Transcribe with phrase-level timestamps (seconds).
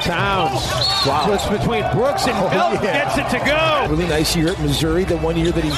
[0.00, 0.54] Towns
[1.06, 1.22] wow.
[1.22, 3.14] splits between Brooks and Melton oh, yeah.
[3.14, 3.86] gets it to go.
[3.90, 5.04] Really nice year at Missouri.
[5.04, 5.70] The one year that he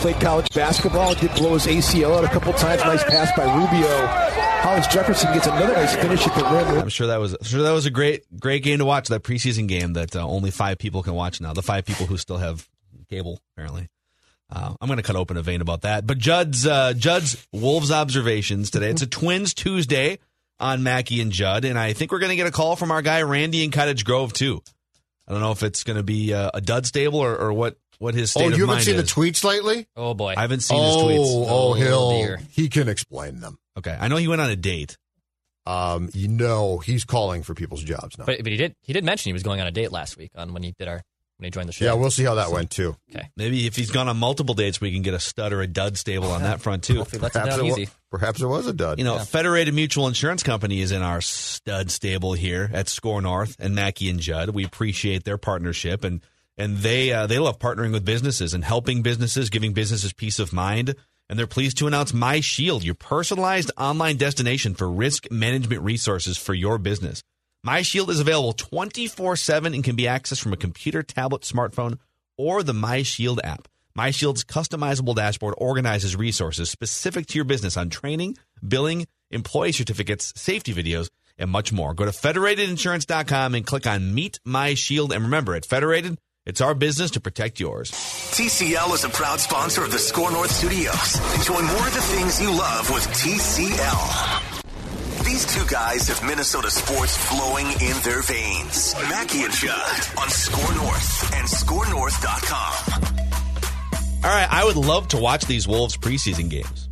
[0.00, 2.82] played college basketball, did blow his ACL out a couple times.
[2.82, 4.06] Nice pass by Rubio.
[4.60, 6.78] Hollis Jefferson gets another nice finish at the rim.
[6.82, 9.08] I'm sure that was sure that was a great great game to watch.
[9.08, 11.54] That preseason game that uh, only five people can watch now.
[11.54, 12.68] The five people who still have
[13.08, 13.88] cable apparently.
[14.50, 16.06] Uh, I'm going to cut open a vein about that.
[16.06, 18.90] But Judd's uh, Judd's Wolves observations today.
[18.90, 20.18] It's a Twins Tuesday
[20.60, 23.02] on Mackey and Judd, and I think we're going to get a call from our
[23.02, 24.62] guy Randy in Cottage Grove too.
[25.26, 27.76] I don't know if it's going to be a, a dud stable or, or what
[27.98, 29.02] what his state oh, you haven't seen is.
[29.02, 29.86] the tweets lately?
[29.96, 31.46] Oh boy, I haven't seen oh, his tweets.
[31.48, 32.40] Oh, Oh, he'll dear.
[32.50, 33.58] he can explain them.
[33.78, 34.96] Okay, I know he went on a date.
[35.66, 38.24] Um, you know, he's calling for people's jobs now.
[38.24, 40.30] but but he did he did mention he was going on a date last week
[40.34, 41.02] on when he did our
[41.40, 41.86] when he joined the show.
[41.86, 42.94] yeah, we'll see how that went too.
[43.10, 43.30] Okay.
[43.36, 45.96] Maybe if he's gone on multiple dates, we can get a stud or a dud
[45.96, 46.96] stable on that front too.
[46.98, 47.88] Hopefully lets it Perhaps down it, wa- easy.
[48.10, 48.98] perhaps it was a dud.
[48.98, 53.56] You know, Federated Mutual Insurance Company is in our stud stable here at Score North
[53.58, 54.50] and Mackey and Judd.
[54.50, 56.20] We appreciate their partnership and
[56.58, 60.52] and they uh, they love partnering with businesses and helping businesses, giving businesses peace of
[60.52, 60.94] mind.
[61.30, 66.36] And they're pleased to announce My Shield, your personalized online destination for risk management resources
[66.36, 67.22] for your business.
[67.62, 71.98] My Shield is available 24 7 and can be accessed from a computer, tablet, smartphone,
[72.38, 73.68] or the My Shield app.
[73.94, 80.32] My Shield's customizable dashboard organizes resources specific to your business on training, billing, employee certificates,
[80.40, 81.92] safety videos, and much more.
[81.92, 85.12] Go to federatedinsurance.com and click on Meet My Shield.
[85.12, 87.90] And remember, at Federated, it's our business to protect yours.
[87.90, 91.20] TCL is a proud sponsor of the Score North Studios.
[91.36, 94.29] Enjoy more of the things you love with TCL.
[95.30, 98.96] These two guys have Minnesota sports flowing in their veins.
[99.08, 103.04] Mackey and Judd on Score North and ScoreNorth.com.
[104.24, 106.88] All right, I would love to watch these Wolves preseason games.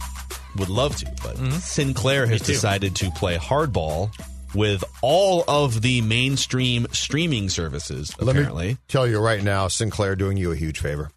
[0.56, 1.50] Would love to, but mm-hmm.
[1.50, 4.12] Sinclair has decided to play hardball
[4.54, 8.69] with all of the mainstream streaming services, Let apparently.
[8.69, 11.10] me tell you right now, Sinclair doing you a huge favor.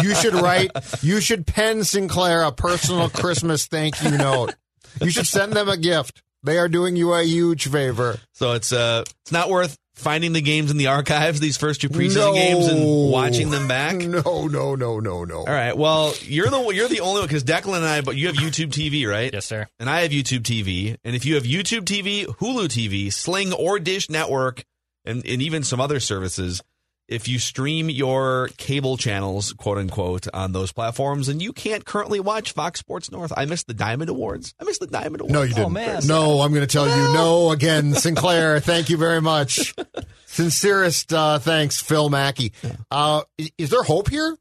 [0.00, 0.70] you should write,
[1.02, 4.54] you should pen Sinclair a personal Christmas thank you note.
[5.00, 6.22] You should send them a gift.
[6.44, 8.18] They are doing you a huge favor.
[8.32, 11.88] So it's uh it's not worth finding the games in the archives, these first two
[11.88, 12.32] preseason No.
[12.34, 13.94] games, and watching them back.
[13.96, 15.36] No, no, no, no, no.
[15.38, 15.76] All right.
[15.76, 18.70] Well, you're the you're the only one because Declan and I, but you have YouTube
[18.70, 19.32] TV, right?
[19.32, 19.68] Yes, sir.
[19.78, 20.96] And I have YouTube TV.
[21.04, 24.64] And if you have YouTube TV, Hulu TV, Sling or Dish Network,
[25.04, 26.60] and, and even some other services,
[27.08, 32.20] if you stream your cable channels, quote unquote, on those platforms, and you can't currently
[32.20, 34.54] watch Fox Sports North, I missed the Diamond Awards.
[34.60, 35.32] I missed the Diamond Awards.
[35.32, 35.72] No, you didn't.
[35.72, 36.06] man.
[36.06, 38.60] No, I'm going to tell you no again, Sinclair.
[38.60, 39.74] Thank you very much.
[40.26, 42.52] Sincerest uh, thanks, Phil Mackey.
[42.90, 44.36] Uh, is, is there hope here?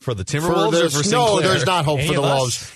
[0.00, 1.26] For the Timberwolves or this- for Sinclair?
[1.26, 2.72] no, there's not hope Any for the of Wolves.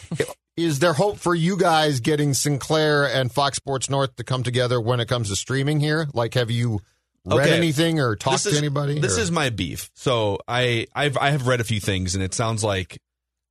[0.57, 4.81] Is there hope for you guys getting Sinclair and Fox Sports North to come together
[4.81, 6.09] when it comes to streaming here?
[6.15, 6.81] Like, have you
[7.29, 7.57] read Okay.
[7.57, 8.99] anything or talked This to anybody?
[8.99, 9.91] This or- is my beef.
[9.95, 12.99] So I I've I have read a few things, and it sounds like,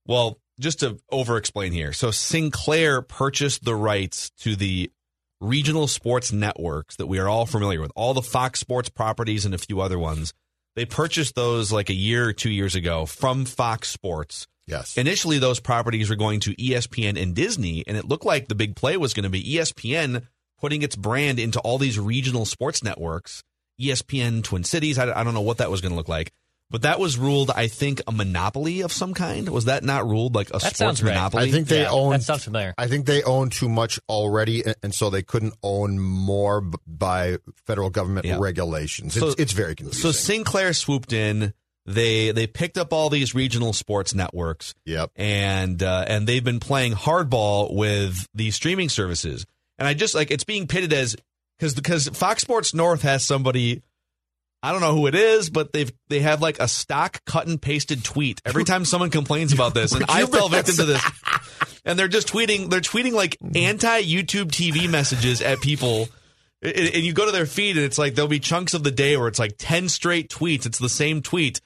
[0.05, 1.93] well, just to over explain here.
[1.93, 4.91] So Sinclair purchased the rights to the
[5.39, 9.53] regional sports networks that we are all familiar with, all the Fox Sports properties and
[9.53, 10.33] a few other ones.
[10.75, 14.47] They purchased those like a year or two years ago from Fox Sports.
[14.67, 14.97] yes.
[14.97, 18.75] Initially, those properties were going to ESPN and Disney, and it looked like the big
[18.75, 20.23] play was going to be ESPN
[20.59, 23.43] putting its brand into all these regional sports networks.
[23.81, 24.97] ESPN Twin Cities.
[24.97, 26.31] I, I don't know what that was going to look like,
[26.69, 29.47] but that was ruled, I think, a monopoly of some kind.
[29.49, 31.11] Was that not ruled like a That sports sounds right.
[31.13, 31.43] monopoly?
[31.47, 32.11] I think they Yeah, own.
[32.11, 32.73] that sounds familiar.
[32.77, 36.77] I think they own too much already, and, and so they couldn't own more b-
[36.85, 38.37] by federal government Yeah.
[38.39, 39.13] regulations.
[39.13, 40.01] So- it's, it's very confusing.
[40.01, 40.11] so.
[40.11, 41.53] Sinclair swooped in.
[41.89, 44.75] They they picked up all these regional sports networks.
[44.85, 45.09] yep.
[45.15, 49.45] and uh, and they've been playing hardball with these streaming services.
[49.79, 51.15] And I just like it's being pitted as
[51.57, 53.81] because because Fox Sports North has somebody.
[54.63, 57.61] I don't know who it is, but they've they have like a stock cut and
[57.61, 61.03] pasted tweet every time someone complains about this, and I fell victim to this.
[61.85, 66.09] And they're just tweeting, they're tweeting like anti YouTube TV messages at people.
[66.61, 69.15] And you go to their feed, and it's like there'll be chunks of the day
[69.15, 70.65] where it's like ten straight tweets.
[70.65, 71.61] It's the same tweet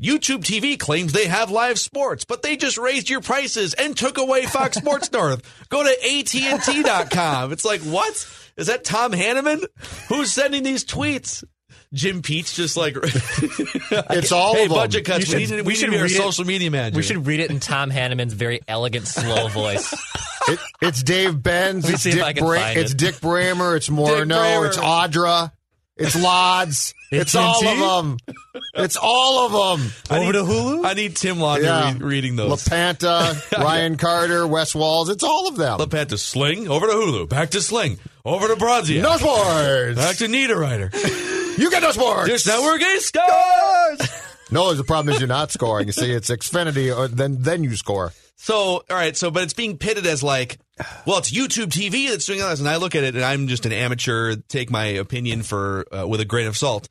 [0.00, 4.18] YouTube TV claims they have live sports, but they just raised your prices and took
[4.18, 5.42] away Fox Sports North.
[5.68, 7.52] Go to AT&T.com.
[7.52, 8.12] It's like, what?
[8.56, 9.64] Is that Tom Hanneman?
[10.08, 11.44] Who's sending these tweets?
[11.92, 14.78] Jim Pete's just like, It's all hey, of them.
[14.78, 15.28] budget cuts.
[15.30, 16.96] You We, should- need, we we should to be our read it- social media manager.
[16.96, 19.92] We should read it in Tom Hanneman's very elegant, slow voice.
[20.48, 21.84] It, it's Dave Benz.
[21.84, 22.94] Let me It's see if Dick, I can Bra- find it's.
[22.94, 23.76] Dick Bramer.
[23.76, 24.26] It's Morneau.
[24.26, 24.66] Bramer.
[24.66, 25.52] It's Audra.
[25.96, 26.92] It's Lods.
[27.12, 28.16] it's all of them.
[28.74, 29.92] It's all of them.
[30.10, 30.84] Over need, Hulu?
[30.84, 31.92] I need Tim Laudner Yeah.
[31.92, 32.64] re- reading those.
[32.64, 35.08] LaPanta, Ryan Carter, Wes Walz.
[35.08, 35.78] It's all of them.
[35.78, 37.28] LaPanta Sling, over to Hulu.
[37.28, 37.98] Back to Sling.
[38.24, 39.02] Over to Bronzia.
[39.02, 39.96] no sports.
[39.96, 40.92] Back to Niederreiter.
[41.58, 42.28] you get no sports.
[42.28, 44.08] This network is scores!
[44.50, 45.86] No, the problem is you're not scoring.
[45.86, 48.12] You see, it's Xfinity, or then then you score.
[48.36, 50.58] So, all right, so, but it's being pitted as like,
[51.06, 52.60] well, it's YouTube TV that's doing all this.
[52.60, 56.06] And I look at it and I'm just an amateur, take my opinion for, uh,
[56.06, 56.88] with a grain of salt.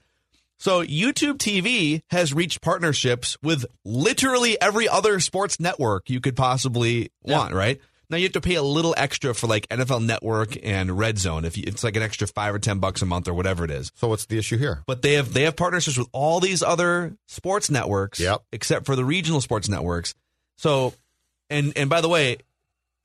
[0.59, 7.11] So, YouTube TV has reached partnerships with literally every other sports network you could possibly
[7.21, 7.81] want, right?
[8.09, 11.43] Now you have to pay a little extra for like NFL Network and Red Zone.
[11.45, 13.71] If you, it's like an extra five or ten bucks a month or whatever it
[13.71, 13.91] is.
[13.95, 14.83] So what's the issue here?
[14.85, 18.43] But they have they have partnerships with all these other sports networks, Yep.
[18.53, 20.13] except for the regional sports networks.
[20.57, 20.93] So,
[21.49, 22.37] and and by the way,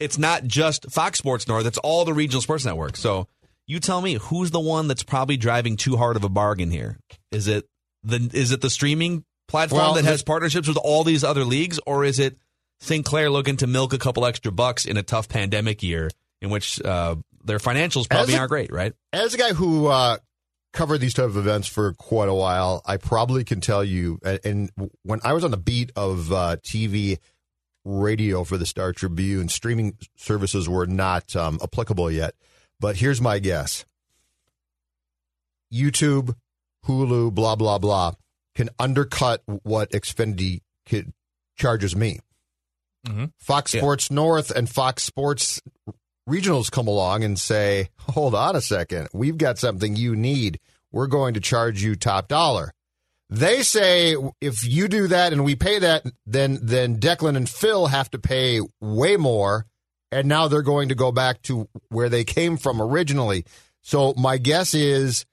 [0.01, 3.01] it's not just Fox Sports North; it's all the regional sports networks.
[3.01, 3.27] So,
[3.67, 6.99] you tell me who's the one that's probably driving too hard of a bargain here?
[7.31, 7.67] Is it
[8.03, 11.81] the is it the streaming platform Well, that has partnerships with all these other leagues,
[11.87, 12.37] or is it
[12.81, 16.11] Sinclair looking to milk a couple extra bucks in a tough pandemic year
[16.41, 18.93] in which uh, their financials probably a- aren't great, right?
[19.13, 20.19] As a guy who uh,
[20.73, 24.21] covered these type of events for quite a while, I probably can tell you.
[24.23, 27.19] And, and when I was on the beat of uh, TV,
[27.89, 32.35] radio for the Star Tribune, streaming services were not um, applicable yet.
[32.79, 33.85] But here's my guess:
[35.73, 36.35] YouTube,
[36.87, 38.13] Hulu, blah blah blah,
[38.55, 41.13] can undercut what Xfinity could,
[41.57, 42.21] charges me.
[43.07, 43.33] Mhm.
[43.39, 43.81] Fox Yeah.
[43.81, 45.61] Sports North and Fox Sports
[46.29, 50.61] regionals come along and say, hold on a second, we've got something you need.
[50.93, 52.73] We're going to charge you top dollar.
[53.31, 57.87] They say if you do that and we pay that, then then Declan and Phil
[57.87, 59.67] have to pay way more,
[60.11, 63.45] and now they're going to go back to where they came from originally.
[63.83, 65.27] So my guess is,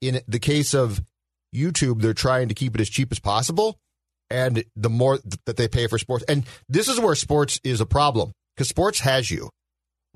[0.00, 1.00] in the case of
[1.54, 3.78] YouTube, they're trying to keep it as cheap as possible,
[4.28, 7.80] and the more th- that they pay for sports, and this is where sports is
[7.80, 9.50] a problem because sports has you.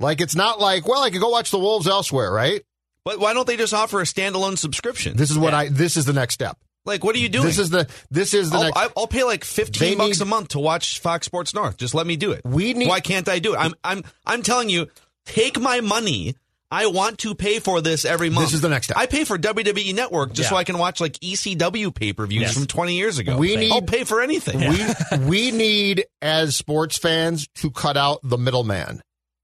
[0.00, 2.62] Like it's not like well, I could go watch the Wolves elsewhere, right?
[3.04, 5.16] But why don't they just offer a standalone subscription?
[5.16, 5.68] This is what I.
[5.68, 6.58] This is the next step.
[6.88, 7.46] Like, what are you doing?
[7.46, 7.88] This is the.
[8.11, 8.76] This is the I'll, next.
[8.76, 11.76] I- I'll pay like fifteen bucks need- a month to watch Fox Sports North.
[11.76, 12.40] Just let me do it.
[12.44, 13.58] We need- Why can't I do it?
[13.58, 14.88] I'm I'm I'm telling you,
[15.26, 16.35] take my money.
[16.70, 18.49] I want to pay for this every month.
[18.49, 18.99] This is the next step.
[18.99, 20.50] I pay for WWE Network just Yeah.
[20.50, 22.55] so I can watch like ECW pay per views Yes.
[22.55, 23.38] from twenty years ago.
[23.38, 24.58] We need- I'll pay for anything.
[24.58, 29.00] we we need as sports fans to cut out the middleman,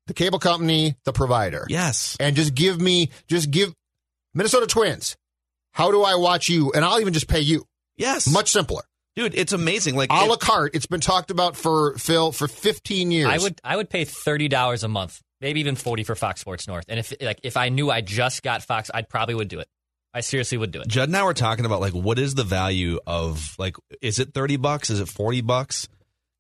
[0.07, 1.67] the cable company, the provider.
[1.71, 2.15] yes.
[2.21, 3.73] and just give me just give
[4.35, 5.17] Minnesota Twins.
[5.75, 6.73] How do I watch you?
[6.73, 7.67] And I'll even just pay you.
[7.99, 8.27] Yes.
[8.33, 8.83] Much simpler.
[9.17, 9.35] dude.
[9.35, 9.95] It's amazing.
[9.97, 10.75] Like A la it- carte.
[10.75, 13.29] It's been talked about for Phil for 15 years.
[13.29, 16.67] I would I would pay thirty dollars a month, maybe even forty for Fox Sports
[16.67, 16.85] North.
[16.89, 19.69] And if like if I knew I just got Fox, I probably would do it.
[20.17, 20.87] I seriously would do it.
[20.89, 24.33] Judd and I were talking about like what is the value of like is it
[24.33, 24.91] thirty bucks?
[24.91, 25.89] Is it forty bucks?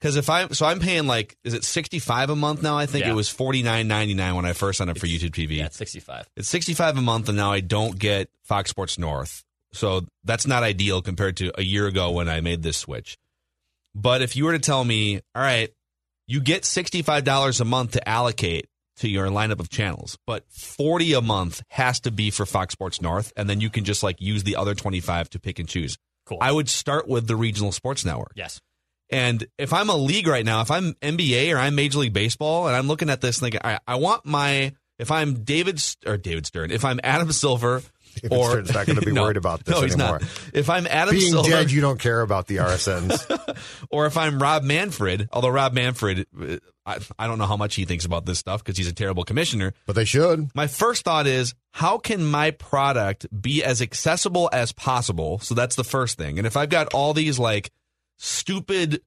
[0.04, 2.76] Because if I so I'm paying like is it sixty five a month now?
[2.76, 3.12] I think Yeah.
[3.12, 5.56] it was forty nine ninety nine when I first signed up for YouTube TV.
[5.56, 6.28] Yeah, it's sixty five.
[6.36, 9.42] It's sixty five a month, and now I don't get Fox Sports North,
[9.72, 13.16] so that's not ideal compared to a year ago when I made this switch.
[13.94, 15.72] But if you were to tell me, all right,
[16.26, 18.68] you get sixty five dollars a month to allocate
[18.98, 23.00] to your lineup of channels, but forty a month has to be for Fox Sports
[23.00, 25.66] North, and then you can just like use the other twenty five to pick and
[25.66, 25.96] choose.
[26.26, 26.36] Cool.
[26.42, 28.32] I would start with the regional sports network.
[28.34, 28.60] yes.
[29.10, 32.66] And if I'm a league right now, if I'm NBA or I'm Major League Baseball,
[32.66, 36.46] and I'm looking at this thinking, I, I want my, if I'm David or David
[36.46, 37.82] Stern, if I'm Adam Silver,
[38.22, 40.20] David or Stern's not gonna be worried about this no, he's anymore.
[40.20, 40.50] Not.
[40.52, 43.56] If I'm Adam Being Silver, dead, you don't care about the RSNs.
[43.90, 46.56] or if I'm Rob Manfred, although Rob Manfred, uh,
[46.86, 49.24] I, I don't know how much he thinks about this stuff because he's a terrible
[49.24, 49.74] commissioner.
[49.86, 50.50] but they should.
[50.54, 55.40] My first thought is, how can my product be as accessible as possible?
[55.40, 56.38] So that's the first thing.
[56.38, 57.70] And if I've got all these like
[58.16, 59.00] stupid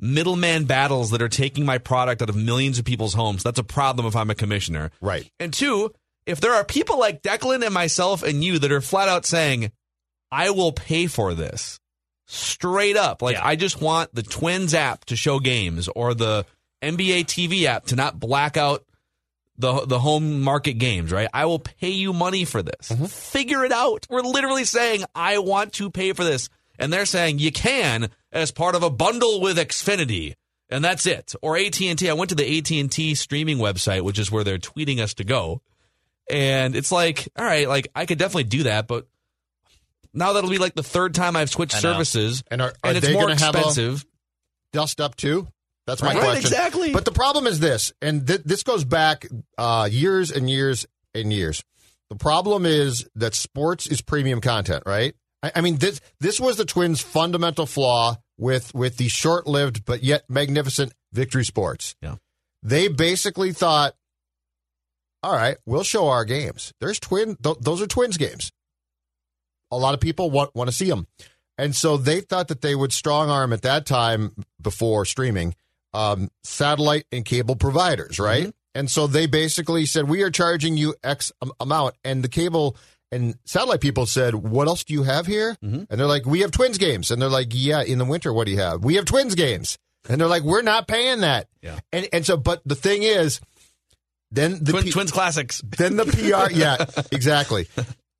[0.00, 3.64] middleman battles that are taking my product out of millions of people's homes, that's a
[3.64, 4.90] problem if I'm a commissioner.
[5.00, 5.30] Right.
[5.40, 5.92] And two,
[6.26, 9.72] if there are people like Declan and myself and you that are flat out saying,
[10.30, 11.80] I will pay for this
[12.26, 13.22] straight up.
[13.22, 13.46] Like, Yeah.
[13.46, 16.44] I just want the Twins app to show games or the
[16.82, 18.84] NBA TV app to not black out
[19.56, 21.28] the the home market games, right?
[21.34, 22.90] I will pay you money for this.
[22.90, 23.06] Mm-hmm.
[23.06, 24.06] Figure it out.
[24.08, 26.48] We're literally saying I want to pay for this.
[26.78, 30.34] And they're saying you can as part of a bundle with Xfinity,
[30.70, 31.34] and that's it.
[31.42, 32.02] Or AT and.
[32.02, 35.14] I went to the AT and T streaming website, which is where they're tweeting us
[35.14, 35.62] to go,
[36.30, 39.06] and it's like, all right, like I could definitely do that, but
[40.14, 43.08] now that'll be like the third time I've switched services, And are- are and it's
[43.10, 44.04] more gonna have a- expensive.
[44.72, 45.48] dust up too?
[45.86, 46.38] That's my Right, question.
[46.44, 46.92] exactly.
[46.92, 51.32] But the problem is this, and th- this goes back uh, years and years and
[51.32, 51.62] years.
[52.10, 55.14] The problem is that sports is premium content, right?
[55.42, 60.02] I, I mean, this this was the Twins' fundamental flaw with with the short-lived but
[60.02, 61.96] yet magnificent Victory Sports.
[62.02, 62.16] Yeah.
[62.62, 63.94] They basically thought,
[65.22, 66.72] all right, we'll show our games.
[66.80, 68.50] There's twin; th- those are Twins games.
[69.70, 71.06] A lot of people want want to see them,
[71.56, 75.54] and so they thought that they would strong arm at that time before streaming
[75.92, 78.52] um, satellite and cable providers, right?
[78.74, 82.76] And so they basically said, "We are charging you X amount," and the cable
[83.10, 86.50] and satellite people said, "What else do you have here?" And they're like, "We have
[86.50, 89.04] Twins games," and they're like, "Yeah, in the winter, what do you have?" We have
[89.04, 91.78] Twins games, and they're like, "We're not paying that." Yeah.
[91.92, 93.40] And and so, but the thing is,
[94.30, 95.62] then the Twin, P- Twins classics.
[95.78, 97.66] then the PR, yeah, exactly.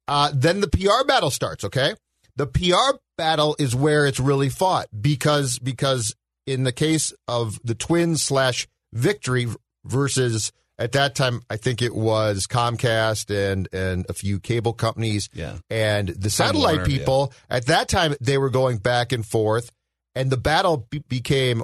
[0.06, 1.64] Uh, then the PR battle starts.
[1.64, 1.94] Okay,
[2.36, 6.14] the PR battle is where it's really fought because because
[6.46, 9.46] in the case of the Twins slash Victory
[9.84, 15.28] versus at that time I think it was Comcast and and a few cable companies.
[15.32, 15.58] Yeah.
[15.70, 19.70] and the satellite Warner, people at that time they were going back and forth,
[20.14, 21.62] and the battle be- became.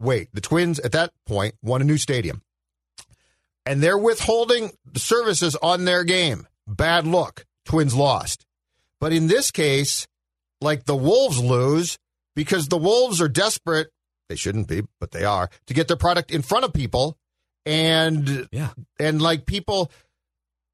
[0.00, 2.42] Wait, the Twins at that point won a new stadium
[3.66, 6.46] and they're withholding services on their game.
[6.66, 7.44] Bad look.
[7.64, 8.44] Twins lost.
[9.00, 10.06] But in this case,
[10.60, 11.98] like the Wolves lose
[12.34, 13.90] because the Wolves are desperate.
[14.28, 17.16] They shouldn't be, but they are to get their product in front of people.
[17.66, 18.70] And Yeah.
[18.98, 19.90] and like people,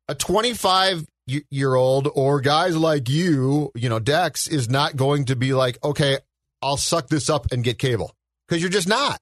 [0.08, 5.36] a 25 year old or guys like you, you know, Dex is not going to
[5.36, 6.18] be like, okay,
[6.62, 8.14] I'll suck this up and get cable
[8.48, 9.18] because you're just not.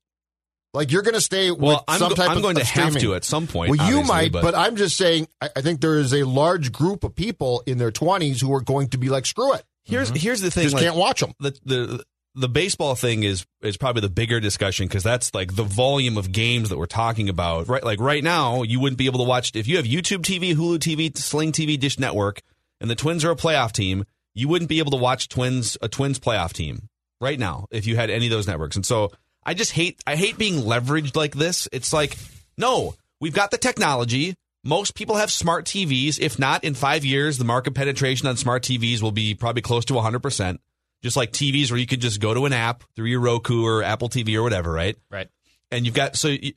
[0.75, 2.61] Like you're going to stay Well, with I'm, some go- type I'm of going to
[2.63, 3.77] of have to at some point.
[3.77, 5.29] Well, you might, but, I'm just saying.
[5.41, 8.61] I, I think there is a large group of people in their 20s who are
[8.61, 10.19] going to be like, "Screw it, here's mm-hmm.
[10.19, 10.65] here's the thing.
[10.65, 12.05] just like, can't watch them." the the
[12.35, 16.33] the baseball thing is is probably the bigger discussion because that's like the volume of
[16.33, 17.69] games that we're talking about.
[17.69, 20.55] Right, like right now, you wouldn't be able to watch if you have YouTube TV,
[20.55, 22.43] Hulu TV, Sling TV, Dish Network,
[22.81, 24.05] and the Twins are a playoff team.
[24.35, 26.89] You wouldn't be able to watch Twins a Twins playoff team
[27.21, 28.77] right now if you had any of those networks.
[28.77, 29.11] And so
[29.45, 31.69] I just hate I hate being leveraged like this.
[31.73, 32.17] It's like
[32.57, 34.35] no, we've got the technology.
[34.65, 36.19] Most people have smart TVs.
[36.21, 39.85] If not, in five years, the market penetration on smart TVs will be probably close
[39.87, 40.59] to 100%.
[41.03, 43.83] Just like TVs where you could just go to an app through your Roku or
[43.83, 44.97] Apple TV or whatever, right?
[45.11, 45.29] Right.
[45.71, 46.53] And you've got, so you,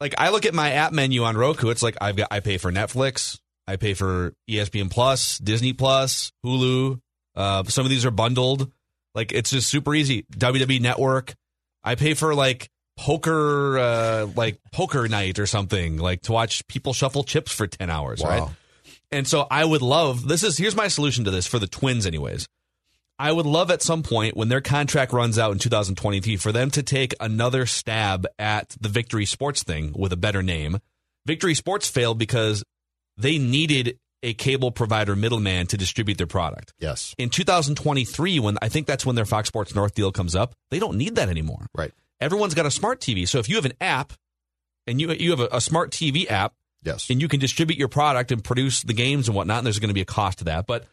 [0.00, 2.58] like I look at my app menu on Roku, it's like I've got, I pay
[2.58, 7.00] for Netflix, I pay for ESPN Plus, Disney Plus, Hulu.
[7.34, 8.70] Uh, some of these are bundled.
[9.14, 10.24] Like it's just super easy.
[10.32, 11.34] WWE Network.
[11.82, 12.68] I pay for like
[12.98, 17.88] poker, uh, like poker night or something, like to watch people shuffle chips for 10
[17.90, 18.28] hours, Wow.
[18.28, 18.48] right?
[19.10, 22.04] And so I would love this is here's my solution to this for the twins
[22.06, 22.46] anyways.
[23.18, 26.70] I would love at some point when their contract runs out in 2023 for them
[26.70, 30.78] to take another stab at the Victory Sports thing with a better name.
[31.26, 32.62] Victory Sports failed because
[33.16, 36.72] they needed a cable provider middleman to distribute their product.
[36.78, 40.54] Yes, In 2023 when I think that's when their Fox Sports North deal comes up,
[40.70, 41.92] they don't need that anymore right.
[42.20, 43.26] everyone's got a smart TV.
[43.28, 44.12] So if you have an app
[44.86, 47.88] and you you have a, a smart TV app Yes, and you can distribute your
[47.88, 50.44] product and produce the games and whatnot, and there's going to be a cost to
[50.44, 50.66] that.
[50.66, 50.84] But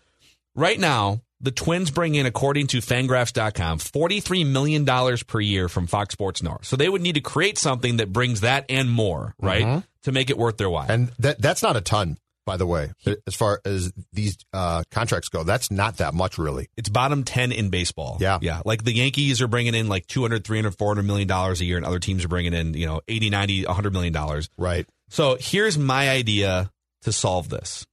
[0.56, 4.86] right now, the Twins bring in, according to Fangraphs.com, $43 million
[5.28, 6.66] per year from Fox Sports North.
[6.66, 10.30] So they would need to create something that brings that and more, right, to make
[10.30, 10.86] it worth their while.
[10.90, 12.94] and that that's not a ton, by the way.
[13.28, 16.70] As far as these uh, contracts go, that's not that much, really.
[16.78, 18.18] it's bottom 10 in baseball.
[18.22, 18.40] Yeah.
[18.42, 18.62] Yeah.
[18.66, 21.86] Like the Yankees are bringing in like 200, 300, 400 million dollars a year and
[21.86, 24.50] other teams are bringing in, you know, 80, 90, 100 million dollars.
[24.58, 24.88] Right.
[25.10, 26.72] So here's my idea
[27.04, 27.86] to solve this.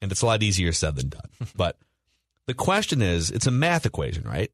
[0.00, 1.30] And it's a lot easier said than done.
[1.54, 1.76] But
[2.46, 4.50] the question is it's a math equation, right?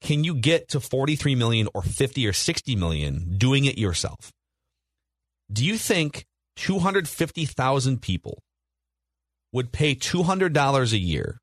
[0.00, 4.30] Can you get to 43 million or 50 or 60 million doing it yourself?
[5.52, 6.24] Do you think
[6.56, 8.38] 250,000 people
[9.52, 11.38] would pay $200 a year?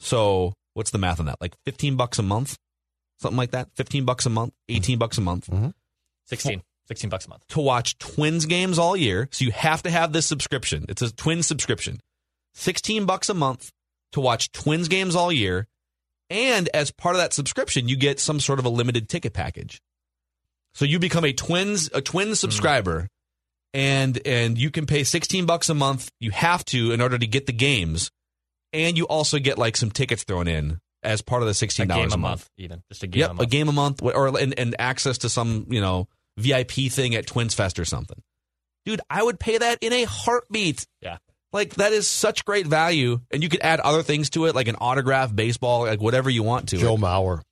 [0.00, 1.40] So what's the math on that?
[1.40, 2.56] Like 15 bucks a month?
[3.20, 3.68] Something like that?
[3.74, 4.52] 15 bucks a month?
[4.70, 4.76] Mm-hmm.
[4.76, 5.46] 18 bucks a month?
[5.48, 5.70] Mm-hmm.
[6.26, 6.62] 16.
[6.88, 7.42] 16 bucks a month.
[7.48, 9.28] to watch Twins games all year.
[9.30, 10.86] So you have to have this subscription.
[10.88, 12.00] It's a Twins subscription.
[12.54, 13.70] 16 bucks a month
[14.12, 15.66] to watch Twins games all year.
[16.30, 19.80] And as part of that subscription, you get some sort of a limited ticket package.
[20.74, 22.34] So you become a Twins a Twins hmm.
[22.34, 23.08] subscriber
[23.74, 26.10] and and you can pay 16 bucks a month.
[26.20, 28.10] You have to in order to get the games.
[28.72, 31.92] And you also get like some tickets thrown in as part of the $16 a
[31.92, 32.50] a month, month.
[32.58, 33.46] even just a game Yep, a month.
[33.46, 37.26] a, game a month, or and, and access to some you know VIP thing at
[37.26, 38.20] Twins Fest or something.
[38.84, 40.86] Dude, I would pay that in a heartbeat.
[41.02, 41.18] Yeah.
[41.52, 44.68] Like that is such great value, and you could add other things to it, like
[44.68, 46.76] an autograph, baseball, like whatever you want to.
[46.76, 47.00] Joe it.
[47.00, 47.42] Mauer.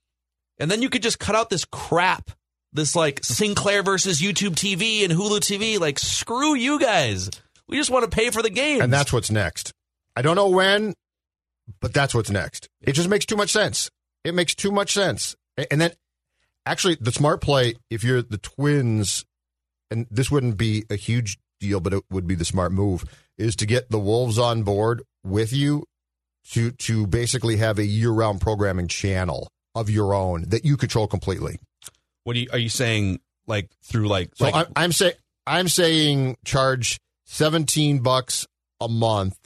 [0.58, 2.30] And then you could just cut out this crap,
[2.72, 5.78] this like Sinclair versus YouTube TV and Hulu TV.
[5.80, 7.30] Like screw you guys.
[7.68, 8.80] We just want to pay for the game.
[8.80, 9.72] And that's what's next.
[10.14, 10.94] I don't know when,
[11.80, 12.68] but that's what's next.
[12.80, 13.90] It just makes too much sense.
[14.24, 15.36] It makes too much sense.
[15.70, 15.92] And then,
[16.64, 19.24] actually, the smart play, if you're the Twins,
[19.90, 23.04] and this wouldn't be a huge deal, but it would be the smart move,
[23.38, 25.84] is to get the Wolves on board with you
[26.52, 31.06] to to basically have a year round programming channel of your own that you control
[31.06, 31.58] completely.
[32.24, 33.20] what are you, are you saying?
[33.46, 35.14] Like through like, So like I'm, I'm saying
[35.46, 38.46] I'm saying charge seventeen bucks
[38.80, 39.36] a month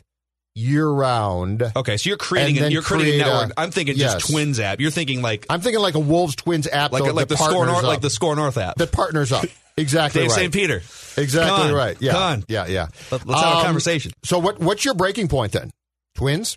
[0.54, 1.62] year round.
[1.76, 3.52] okay, so you're creating a, you're creating a network.
[3.56, 4.14] I'm thinking yes.
[4.14, 4.80] just Twins app.
[4.80, 7.78] You're thinking like I'm thinking like a Wolves Twins app, like like the Score North
[7.78, 7.84] up.
[7.84, 8.76] like the Score North app.
[8.76, 9.44] that partners up.
[9.80, 10.36] Exactly Dave right.
[10.36, 10.52] St.
[10.52, 10.76] Peter.
[11.16, 11.72] Exactly Come on.
[11.74, 11.96] right.
[12.00, 12.12] Yeah.
[12.12, 12.44] Come on.
[12.48, 12.66] Yeah.
[12.66, 12.88] Yeah.
[13.10, 14.12] Let, us have Um, a conversation.
[14.24, 14.60] So what?
[14.60, 15.70] What's your breaking point then?
[16.14, 16.56] Twins.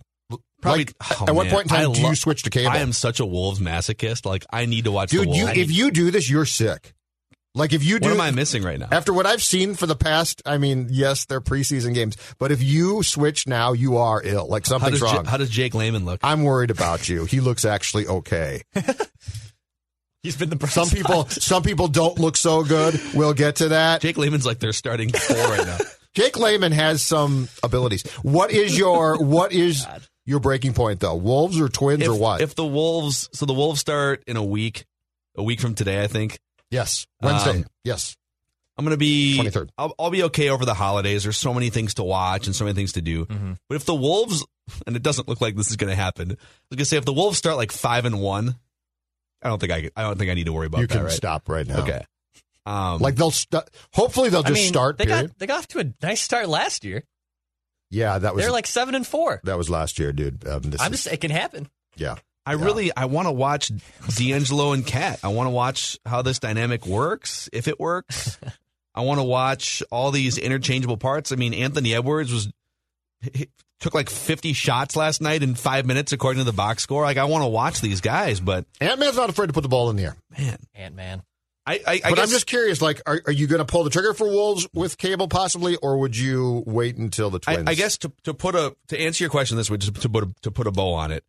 [0.62, 0.86] Probably.
[0.86, 1.54] Like, oh, at what man.
[1.54, 2.72] point in time I do you switch to cable?
[2.72, 4.26] I am such a Wolves masochist.
[4.26, 6.94] Like I need to watch Dude, you if you do this, you're sick.
[7.56, 8.88] Like if you do, what am I missing right now?
[8.92, 12.64] after what I've seen for the past, I mean, yes, they're preseason games, but if
[12.64, 14.48] you switch now, you are ill.
[14.48, 15.26] Like something's Ja- wrong.
[15.26, 16.20] how does Jake Layman look?
[16.24, 17.26] I'm worried about you.
[17.26, 18.64] He looks actually okay.
[20.24, 20.98] He's been the bright Some spot.
[20.98, 23.00] people, some people don't look so good.
[23.14, 24.02] We'll get to that.
[24.02, 25.78] Jake Layman's like they're starting four right now.
[26.14, 28.04] Jake Layman has some abilities.
[28.22, 29.86] What is your what is
[30.26, 31.16] your breaking point though?
[31.16, 32.42] Wolves or Twins if, or what?
[32.42, 34.86] If the Wolves, so the Wolves start in a week,
[35.36, 36.40] a week from today, I think.
[36.72, 37.58] yes, Wednesday.
[37.58, 38.16] Um, yes,
[38.78, 39.70] I'm going to be 23rd.
[39.78, 41.24] I'll, I'll be okay over the holidays.
[41.24, 43.26] There's so many things to watch and so many things to do.
[43.26, 43.54] Mm-hmm.
[43.68, 44.46] But if the Wolves,
[44.88, 46.36] and it doesn't look like this is going to happen, I
[46.70, 48.56] was going to say if the Wolves start like five and one,
[49.44, 50.94] I don't think I, I don't think I need to worry about you that.
[50.96, 51.12] can right?
[51.12, 51.80] stop right now.
[51.82, 52.04] Okay.
[52.66, 54.98] Um, Like they'll st- hopefully they'll I just mean, start.
[54.98, 55.28] They Period.
[55.30, 57.04] got they got off to a nice start last year.
[57.92, 59.42] yeah, that was They're like seven and four.
[59.44, 60.48] that was last year, dude.
[60.48, 61.68] Um, this I'm is- just it can happen.
[61.96, 62.16] yeah.
[62.46, 63.72] I really I want to watch
[64.18, 65.20] D'Angelo and Cat.
[65.24, 68.38] I want to watch how this dynamic works, if it works.
[68.96, 71.32] I want to watch all these interchangeable parts.
[71.32, 72.52] I mean, Anthony Edwards was
[73.34, 73.48] he
[73.84, 77.04] took like 50 shots last night in five minutes, according to the box score.
[77.04, 79.70] Like I want to watch these guys, but Ant Man's not afraid to put the
[79.70, 80.16] ball in the air.
[80.38, 81.24] man, Ant man.
[81.66, 82.82] I I, I but guess I'm just curious.
[82.82, 85.98] Like, are, are you going to pull the trigger for Wolves with cable possibly, or
[86.00, 87.70] would you wait until the I, Twins?
[87.70, 90.24] I guess to to put a to answer your question this way, just to put
[90.24, 91.24] a, to put a bow on it,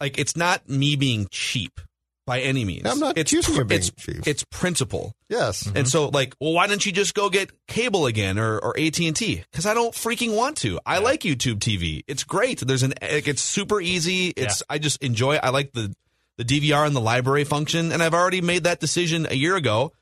[0.00, 1.80] like it's not me being cheap
[2.26, 2.86] by any means.
[2.86, 4.26] I'm not it's accusing you of being it's, cheap.
[4.26, 5.14] It's principle.
[5.28, 5.66] yes.
[5.66, 5.84] And mm-hmm.
[5.86, 9.16] so, like, well, why don't you just go get cable again or, or AT and
[9.16, 9.42] T?
[9.50, 10.78] Because I don't freaking want to.
[10.86, 12.02] I like YouTube TV.
[12.06, 12.60] It's great.
[12.60, 14.28] There's an like, it's super easy.
[14.28, 15.36] It's I just enjoy.
[15.36, 15.40] It.
[15.42, 15.94] I like the
[16.38, 19.92] the DVR and the library function, and I've already made that decision a year ago.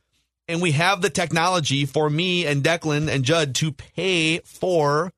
[0.48, 5.12] And we have the technology for me and Declan and Judd to pay for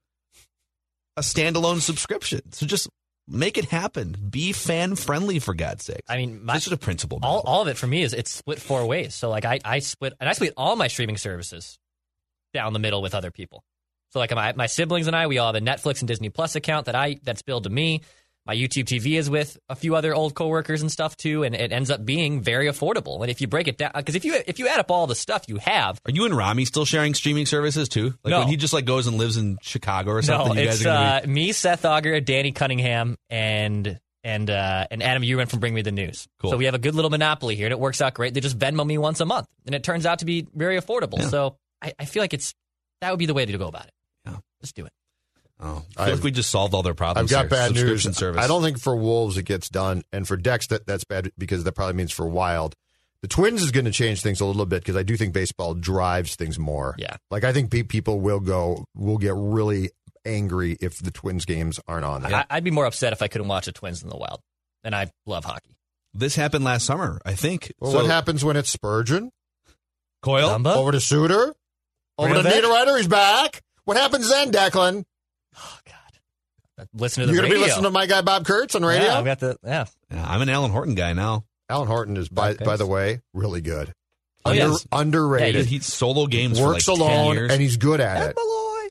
[1.17, 2.53] a standalone subscription.
[2.53, 2.89] So just
[3.29, 4.17] make it happen.
[4.31, 6.03] Be fan friendly for God's sake.
[6.09, 7.19] I mean, my, this is a principle.
[7.23, 9.15] all, all of it for me is it's split four ways.
[9.15, 11.79] So like I, I split and I split all my streaming services
[12.53, 13.65] down the middle with other people.
[14.11, 16.55] So like my, my siblings and I, we all have a Netflix and Disney Plus
[16.55, 18.03] account that I that's billed to me.
[18.45, 21.71] My YouTube TV is with a few other old coworkers and stuff too, and it
[21.71, 23.21] ends up being very affordable.
[23.23, 25.15] And if you break it down, because if you if you add up all the
[25.15, 28.15] stuff you have, Are you and Rami still sharing streaming services too?
[28.25, 28.41] Like No.
[28.41, 30.55] when he just like goes and lives in Chicago or something.
[30.55, 35.03] no, you guys it's gonna uh, me, Seth Auger, Danny Cunningham, and and uh, and
[35.05, 36.27] Adam Uren from Bring Me the News.
[36.41, 36.51] Cool.
[36.51, 38.35] So we have a good little monopoly here, and it works out great.
[38.35, 41.19] They just Venmo me once a month, and it turns out to be very affordable.
[41.19, 41.29] Yeah.
[41.29, 42.55] So I, I feel like it's
[43.03, 43.93] that would be the way to go about it.
[44.27, 44.37] Yeah.
[44.61, 44.93] Just do it.
[45.63, 47.33] Be, oh, I feel I've- like we just solved all their problems.
[47.33, 47.49] I've got here.
[47.51, 48.17] bad Subscription news.
[48.19, 48.45] Service.
[48.45, 51.65] I don't think for Wolves it gets done, and for Dex that that's bad because
[51.65, 52.75] that probably means for Wild.
[53.23, 55.75] The Twins is going to change things a little bit because I do think baseball
[55.75, 56.97] drives things more.
[56.99, 57.17] Yeah.
[57.31, 59.91] like I think pe- people will go will get really
[60.25, 62.23] angry if the Twins games aren't on.
[62.23, 62.35] There.
[62.35, 64.41] I, I'd be more upset if I couldn't watch the Twins in the Wild,
[64.83, 65.77] and I love hockey.
[66.15, 67.73] This happened last summer, I think.
[67.79, 69.31] Well, So- what happens when it's Spurgeon
[70.23, 70.51] Coyle?
[70.51, 70.75] Dumba?
[70.77, 71.55] over to Suter,
[72.19, 72.65] over to Brandon?
[72.71, 72.97] Niederreiter?
[72.99, 73.63] He's back.
[73.85, 75.05] What happens then, Declan?
[75.57, 77.65] Oh God, listen to the You're going to radio.
[77.67, 79.07] be listening to my guy Bob Kurtz on radio.
[79.09, 79.85] Yeah, I've got the yeah.
[80.11, 81.45] Yeah, I'm an Alan Horton guy now.
[81.69, 83.93] Alan Horton is by by the way really good.
[84.45, 84.87] Oh, Under, yes.
[84.91, 85.55] underrated.
[85.55, 87.53] Yeah, He, he's solo games works for like 10 alone years.
[87.53, 88.37] and he's good at it.
[88.37, 88.89] Malloy.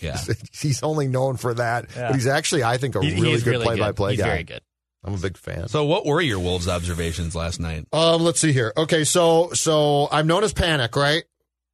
[0.00, 0.18] yeah.
[0.52, 2.08] he's only known for that, Yeah.
[2.08, 4.26] but he's actually, I think, a He- he really good really play-by-play He's guy.
[4.28, 4.62] very good.
[5.04, 5.68] I'm a big fan.
[5.68, 7.86] So, what were your Wolves observations last night?
[7.92, 8.72] Um, let's see here.
[8.76, 11.24] Okay, so so I'm known as Panic, right?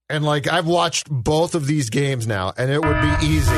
[0.09, 3.53] And like I've watched both of these games now, and it would be easy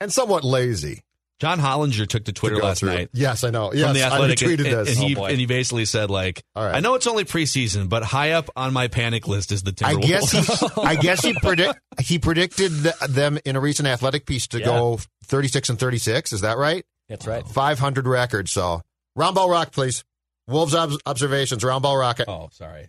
[0.00, 1.02] and somewhat lazy
[1.40, 2.90] John Hollinger took to Twitter go last through.
[2.92, 3.08] night.
[3.14, 3.70] Yes, I know.
[3.70, 4.88] From Yes, the I athletic, retweeted and, this.
[4.90, 5.26] and oh, he Oh, boy.
[5.30, 6.74] and he basically said like, All right.
[6.74, 9.94] "I know it's only preseason, but high up on my panic list is the I
[9.94, 14.26] Timberwolves." guess he, I guess he predict he predicted th- them in a recent athletic
[14.26, 14.66] piece to Yeah.
[14.66, 16.34] go 36 and 36.
[16.34, 16.84] Is that right?
[17.08, 17.46] That's right.
[17.48, 18.50] 500 record.
[18.50, 18.82] So
[19.16, 20.04] round ball rock, please.
[20.46, 21.64] Wolves ob- observations.
[21.64, 22.28] Round ball rocket.
[22.28, 22.88] oh, sorry.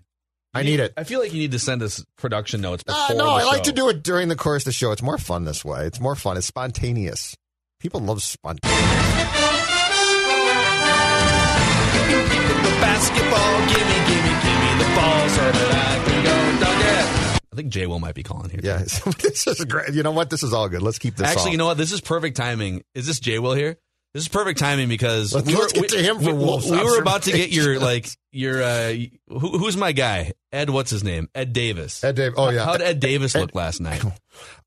[0.54, 0.94] I need it.
[0.98, 3.02] I feel like you need to send us production notes before.
[3.02, 4.92] Uh, no, the I like to do it during the course of the show.
[4.92, 5.86] It's more fun this way.
[5.86, 6.36] It's more fun.
[6.36, 7.36] It's spontaneous.
[7.80, 8.78] People love spontaneous.
[12.82, 13.60] basketball.
[13.68, 17.42] Gimme, gimme, gimme the ball so that I can go dunk it.
[17.52, 18.60] I think Jay Will might be calling here.
[18.62, 18.78] Yeah,
[19.20, 19.94] this is great.
[19.94, 20.30] You know what?
[20.30, 20.82] This is all good.
[20.82, 21.28] Let's keep this.
[21.28, 21.52] Actually, all.
[21.52, 21.78] you know what?
[21.78, 22.84] This is perfect timing.
[22.94, 23.78] Is this Jay Will here?
[24.13, 26.69] This is perfect timing because Let's- we let's were, get to him for we, Wolves
[26.69, 28.93] we were about to get your like your uh,
[29.30, 30.34] who, who's my guy?
[30.52, 31.30] Ed, what's his name?
[31.34, 32.04] Ed Davis.
[32.04, 32.34] Ed Dave.
[32.36, 32.65] Oh yeah.
[32.65, 34.04] How'd Ed Davis Ed- look last night?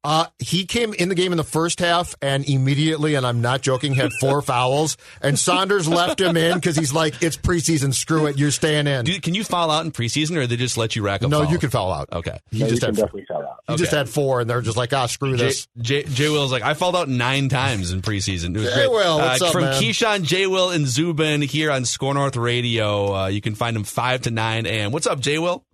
[0.03, 3.62] Uh, he came in the game in the first half and immediately, and I'm not
[3.62, 4.98] joking, had four fouls.
[5.22, 7.94] And Saunders left him in because he's like, it's preseason.
[7.94, 8.38] Screw it.
[8.38, 9.07] You're staying in.
[9.07, 11.31] Do, can you foul out in preseason, or they just let you rack up?
[11.31, 11.53] no, fouls?
[11.53, 12.12] you can foul out.
[12.12, 12.38] Okay.
[12.50, 13.61] He No, you just can had definitely shout out.
[13.68, 15.68] he just had four, and they're just like, ah, screw Jay, this.
[15.81, 18.55] Jay, Jay Will's like, I fouled out nine times in preseason.
[18.55, 18.90] It was Jay great.
[18.90, 19.83] Will, what's uh, up, from man?
[19.83, 23.14] Keyshawn, Jay Will, and Zubin here on Score North Radio.
[23.14, 24.92] Uh, you can find them 5 to 9 a.m.
[24.92, 25.64] What's up, Jay Will?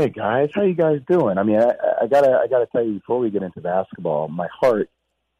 [0.00, 1.36] Hey guys, how you guys doing?
[1.36, 4.48] I mean, I, I gotta, I gotta tell you before we get into basketball, my
[4.50, 4.88] heart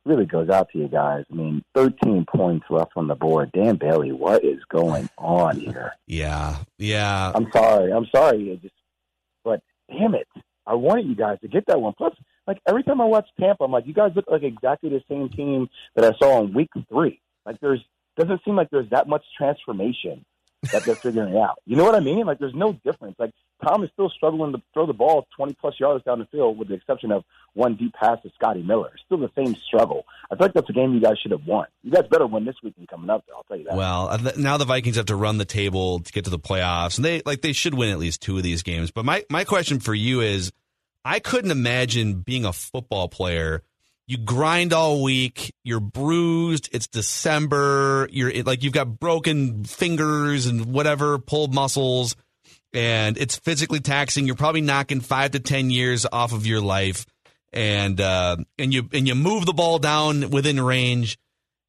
[0.04, 1.24] really goes out to you guys.
[1.32, 3.52] I mean, 13 points left on the board.
[3.52, 5.94] Dan Bailey, what is going on here?
[6.06, 6.58] Yeah.
[6.76, 7.32] Yeah.
[7.34, 8.52] I'm sorry, I'm sorry.
[8.52, 8.74] I just,
[9.44, 10.28] but damn it,
[10.66, 11.94] I wanted you guys to get that one.
[11.96, 12.12] Plus,
[12.46, 15.30] like every time I watch Tampa, I'm like, you guys look like exactly the same
[15.30, 17.18] team that I saw in Week Three.
[17.46, 17.82] Like, there's
[18.18, 20.22] doesn't seem like there's that much transformation
[20.72, 21.58] that they're figuring out.
[21.64, 22.26] You know what I mean?
[22.26, 23.16] Like, there's no difference.
[23.18, 23.32] Like,
[23.64, 26.68] Tom is still struggling to throw the ball 20 plus yards down the field, with
[26.68, 28.92] the exception of one deep pass to Scotty Miller.
[29.04, 30.04] Still the same struggle.
[30.30, 31.66] I feel like that's a game you guys should have won.
[31.82, 33.24] You guys better win this weekend coming up.
[33.26, 33.76] Though, I'll tell you that.
[33.76, 36.96] Well, uh, now the Vikings have to run the table to get to the playoffs,
[36.96, 38.90] and they like they should win at least two of these games.
[38.90, 40.52] But my my question for you is,
[41.04, 43.62] I couldn't imagine being a football player.
[44.10, 45.54] You grind all week.
[45.62, 46.68] You're bruised.
[46.72, 48.08] It's December.
[48.10, 52.16] you're like you've got broken fingers and whatever pulled muscles,
[52.72, 54.26] and it's physically taxing.
[54.26, 57.06] You're probably knocking five to ten years off of your life,
[57.52, 61.16] and uh, and you and you move the ball down within range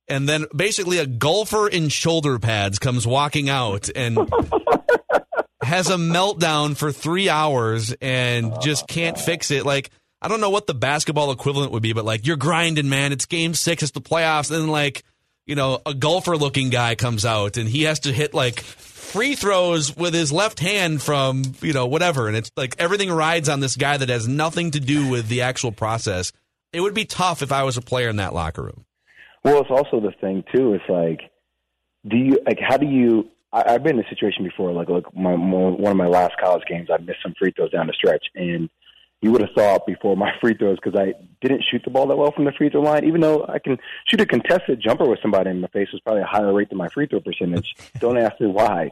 [0.07, 4.17] and then basically a golfer in shoulder pads comes walking out and
[5.61, 9.63] has a meltdown for three hours and just can't fix it.
[9.63, 13.11] Like, I don't know what the basketball equivalent would be, but like, you're grinding, man.
[13.11, 14.55] It's game six, it's the playoffs.
[14.55, 15.03] And like,
[15.45, 19.35] you know, a golfer looking guy comes out and he has to hit like free
[19.35, 22.27] throws with his left hand from, you know, whatever.
[22.27, 25.41] And it's like everything rides on this guy that has nothing to do with the
[25.41, 26.31] actual process.
[26.71, 28.85] It would be tough if I was a player in that locker room.
[29.43, 30.75] Well, it's also the thing too.
[30.75, 31.31] It's like,
[32.07, 32.59] do you like?
[32.59, 33.29] How do you?
[33.51, 34.71] I, I've been in a situation before.
[34.71, 37.71] Like, like my, my one of my last college games, I missed some free throws
[37.71, 38.69] down the stretch, and
[39.21, 42.07] you would have saw it before my free throws because I didn't shoot the ball
[42.07, 43.05] that well from the free throw line.
[43.05, 46.23] Even though I can shoot a contested jumper with somebody in my face was probably
[46.23, 47.75] a higher rate than my free throw percentage.
[47.99, 48.91] Don't ask me why,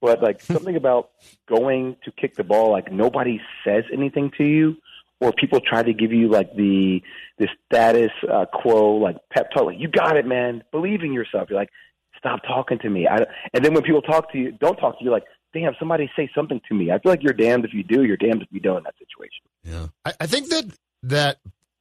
[0.00, 1.10] but like something about
[1.48, 4.76] going to kick the ball, like nobody says anything to you
[5.20, 7.02] or people try to give you like the
[7.38, 11.48] the status uh, quo, like pep talk, like you got it, man, believe in yourself.
[11.48, 11.70] You're like,
[12.18, 13.06] stop talking to me.
[13.06, 16.10] I, and then when people talk to you, don't talk to you, like, damn, somebody
[16.16, 16.90] say something to me.
[16.90, 18.94] I feel like you're damned if you do, you're damned if you don't in that
[18.98, 19.42] situation.
[19.64, 19.86] Yeah.
[20.04, 20.64] I, I think that
[21.04, 21.38] that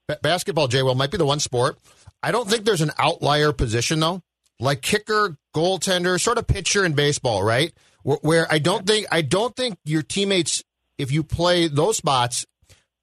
[0.08, 1.78] ba- basketball, Jay Will, might be the one sport.
[2.22, 4.22] I don't think there's an outlier position though,
[4.60, 7.74] like kicker, goaltender, sort of pitcher in baseball, right?
[8.04, 10.64] Where, where I don't think I don't think your teammates,
[10.98, 12.46] if you play those spots,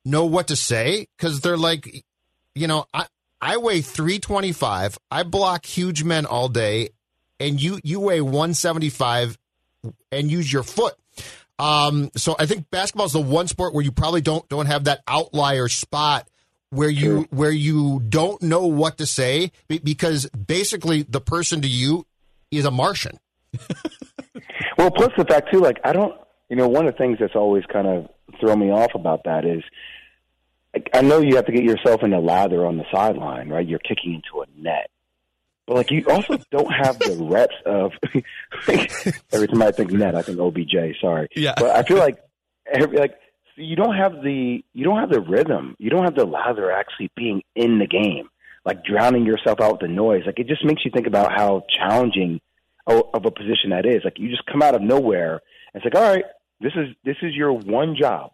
[0.04, 2.04] know what to say because they're like,
[2.54, 3.06] you know, I
[3.40, 4.98] I weigh three twenty five.
[5.10, 6.90] I block huge men all day,
[7.38, 9.36] and you you weigh one seventy five,
[10.12, 10.94] and use your foot.
[11.58, 14.84] Um, so I think basketball is the one sport where you probably don't don't have
[14.84, 16.28] that outlier spot
[16.70, 22.06] where you where you don't know what to say because basically the person to you
[22.50, 23.18] is a Martian.
[24.76, 26.14] Well, plus the fact too, like I don't,
[26.48, 28.08] you know, one of the things that's always kind of
[28.40, 29.62] thrown me off about that is,
[30.92, 33.66] I know you have to get yourself in a lather on the sideline, right?
[33.66, 34.90] You're kicking into a net,
[35.66, 37.92] but like you also don't have the reps of.
[38.68, 38.92] like,
[39.32, 41.00] every time I think net, I think OBJ.
[41.00, 41.54] Sorry, Yeah.
[41.56, 42.18] but I feel like
[42.72, 43.18] every like
[43.56, 45.76] you don't have the you don't have the rhythm.
[45.78, 48.28] You don't have the lather actually being in the game,
[48.64, 50.22] like drowning yourself out with the noise.
[50.26, 52.40] Like it just makes you think about how challenging
[52.86, 54.02] of a position that is.
[54.04, 55.40] Like you just come out of nowhere.
[55.74, 56.24] And it's like, all right,
[56.60, 58.30] this is this is your one job,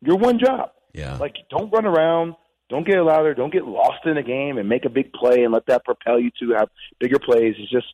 [0.00, 0.70] your one job.
[0.94, 1.16] Yeah.
[1.16, 2.34] Like don't run around,
[2.72, 3.34] Don't get louder.
[3.34, 6.18] Don't get lost in the game and make a big play and let that propel
[6.18, 7.54] you to have bigger plays.
[7.58, 7.84] It's just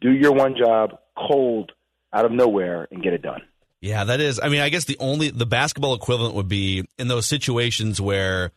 [0.00, 1.70] do your one job cold
[2.12, 3.42] out of nowhere and get it done.
[3.80, 4.40] Yeah, that is.
[4.42, 8.50] I mean, I guess the only the basketball equivalent would be in those situations where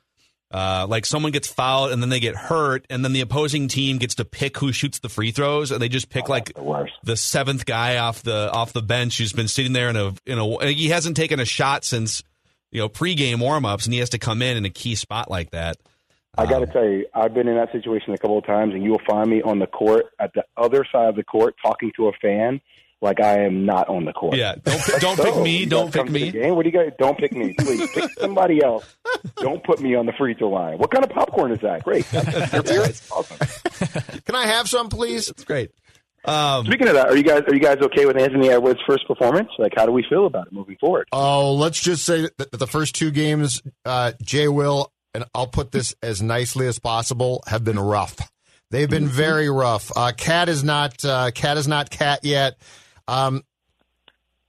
[0.50, 4.00] uh, like someone gets fouled and then they get hurt, and then the opposing team
[4.00, 6.88] gets to pick who shoots the free throws, and they just pick Oh, like the
[7.04, 10.40] the seventh guy off the off the bench who's been sitting there in a in
[10.40, 12.24] a he hasn't taken a shot since
[12.72, 15.52] you know pregame warmups, and he has to come in in a key spot like
[15.52, 15.78] that.
[16.38, 18.74] I got to um, tell you, I've been in that situation a couple of times,
[18.74, 21.56] and you will find me on the court at the other side of the court
[21.62, 22.62] talking to a fan
[23.02, 24.38] like I am not on the court.
[24.38, 26.32] Yeah, don't don't pick me, don't pick come to the me.
[26.32, 26.56] game.
[26.56, 26.92] What do you guys?
[27.00, 27.90] Don't pick me, please.
[27.92, 28.96] pick somebody else.
[29.38, 30.78] Don't put me on the free throw line.
[30.78, 31.84] What kind of popcorn is that?
[31.84, 32.06] Great.
[32.54, 32.94] Your beer?
[33.12, 34.22] Awesome.
[34.26, 35.30] Can I have some, please?
[35.30, 35.72] It's great.
[36.24, 39.08] Um, Speaking of that, are you guys are you guys okay with Anthony Edwards' first
[39.08, 39.50] performance?
[39.58, 41.08] Like, how do we feel about it moving forward?
[41.12, 45.72] Oh, let's just say that the first two games, uh, Jay Will, and I'll put
[45.72, 48.18] this as nicely as possible, have been rough.
[48.70, 49.92] They've been very rough.
[49.96, 52.58] Uh, Cat is not uh, Cat is not Cat yet.
[53.08, 53.44] Um,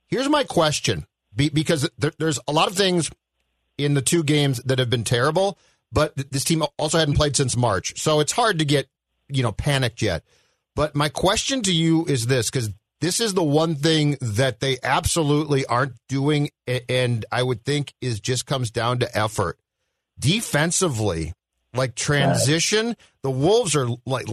[0.08, 3.10] here's my question, be, because there, there's a lot of things
[3.78, 5.58] in the two games that have been terrible,
[5.90, 8.88] but th- this team also hadn't played since March, so it's hard to get
[9.28, 10.22] you know panicked yet.
[10.74, 14.78] But my question to you is this because this is the one thing that they
[14.82, 16.50] absolutely aren't doing,
[16.88, 19.58] and I would think is just comes down to effort.
[20.18, 21.34] Defensively,
[21.74, 24.26] like transition, the Wolves are like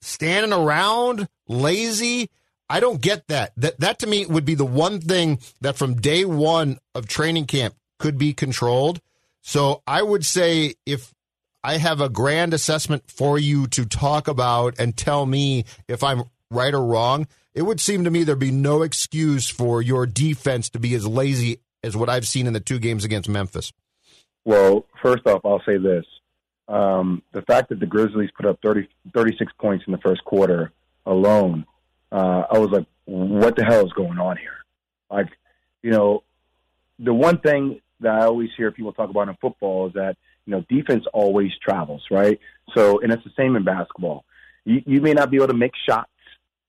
[0.00, 2.30] standing around, lazy.
[2.70, 3.52] I don't get that.
[3.56, 7.46] That that to me would be the one thing that from day one of training
[7.46, 9.00] camp could be controlled.
[9.42, 11.12] So I would say if
[11.62, 16.24] I have a grand assessment for you to talk about and tell me if I'm
[16.50, 20.70] right or wrong, it would seem to me there'd be no excuse for your defense
[20.70, 23.72] to be as lazy as what I've seen in the two games against Memphis.
[24.44, 26.04] Well, first off, I'll say this:
[26.68, 30.72] um, the fact that the Grizzlies put up 30, 36 points in the first quarter
[31.04, 31.66] alone,
[32.12, 34.64] uh, I was like, "What the hell is going on here?"
[35.10, 35.28] Like,
[35.82, 36.22] you know,
[36.98, 40.16] the one thing that I always hear people talk about in football is that
[40.48, 42.40] you know defense always travels, right?
[42.74, 44.24] So, and it's the same in basketball.
[44.64, 46.10] You, you may not be able to make shots,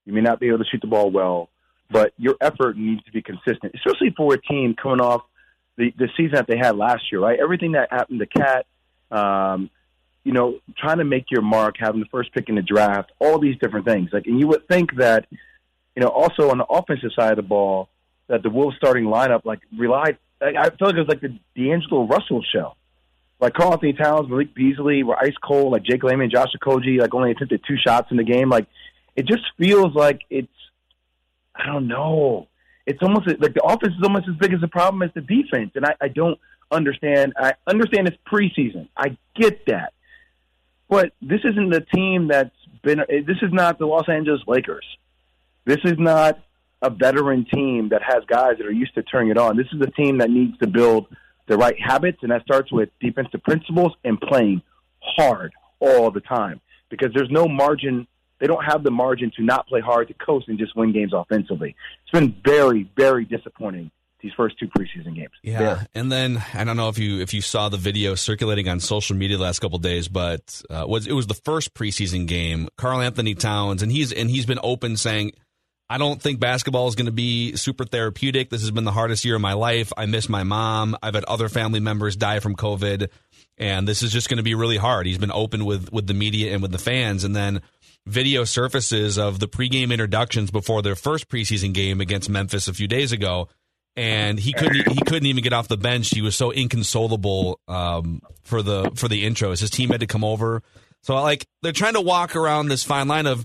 [0.04, 1.48] you may not be able to shoot the ball well,
[1.90, 5.22] but your effort needs to be consistent, especially for a team coming off
[5.78, 7.38] the, the season that they had last year, right?
[7.40, 8.66] Everything that happened to Cat,
[9.10, 9.70] um,
[10.24, 13.38] you know, trying to make your mark, having the first pick in the draft, all
[13.38, 14.10] these different things.
[14.12, 15.26] Like, and you would think that,
[15.96, 17.88] you know, also on the offensive side of the ball,
[18.28, 20.18] that the Wolves starting lineup like relied.
[20.38, 22.74] Like, I feel like it was like the D'Angelo Russell show.
[23.40, 25.72] Like Karl Anthony Towns, Malik Beasley were ice cold.
[25.72, 28.48] Like Jake Layman, Josh Okogie, like only attempted two shots in the game.
[28.48, 28.66] Like
[29.16, 30.48] it just feels like it's.
[31.54, 32.48] I don't know
[32.90, 35.70] it's almost like the offense is almost as big as the problem as the defense,
[35.76, 36.38] and I, I don't
[36.72, 37.34] understand.
[37.36, 38.88] I understand it's preseason.
[38.96, 39.92] I get that,
[40.88, 42.50] but this isn't the team that's
[42.82, 42.98] been.
[43.08, 44.84] This is not the Los Angeles Lakers.
[45.64, 46.40] This is not
[46.82, 49.56] a veteran team that has guys that are used to turning it on.
[49.56, 51.06] This is a team that needs to build
[51.50, 54.62] the right habits, and that starts with defensive principles and playing
[55.00, 58.06] hard all the time because there's no margin
[58.38, 61.12] they don't have the margin to not play hard to coast and just win games
[61.14, 61.76] offensively.
[62.02, 63.90] It's been very, very disappointing
[64.22, 65.32] these first two preseason games.
[65.42, 65.86] Yeah, Very.
[65.94, 69.16] and then I don't know if you if you saw the video circulating on social
[69.16, 72.68] media the last couple of days, but uh, was it was the first preseason game.
[72.76, 75.32] Karl Anthony Towns, and he's and he's been open saying,
[75.90, 78.48] "I don't think basketball is going to be super therapeutic.
[78.48, 79.92] This has been the hardest year of my life.
[79.96, 80.96] I miss my mom.
[81.02, 83.08] I've had other family members die from COVID,
[83.58, 86.14] and this is just going to be really hard." He's been open with with the
[86.14, 87.60] media and with the fans, and then
[88.06, 92.88] video surfaces of the pregame introductions before their first preseason game against Memphis a few
[92.88, 93.48] days ago
[93.96, 96.10] and he couldn't he couldn't even get off the bench.
[96.10, 99.60] He was so inconsolable um, for the for the intros.
[99.60, 100.62] His team had to come over.
[101.02, 103.44] So like they're trying to walk around this fine line of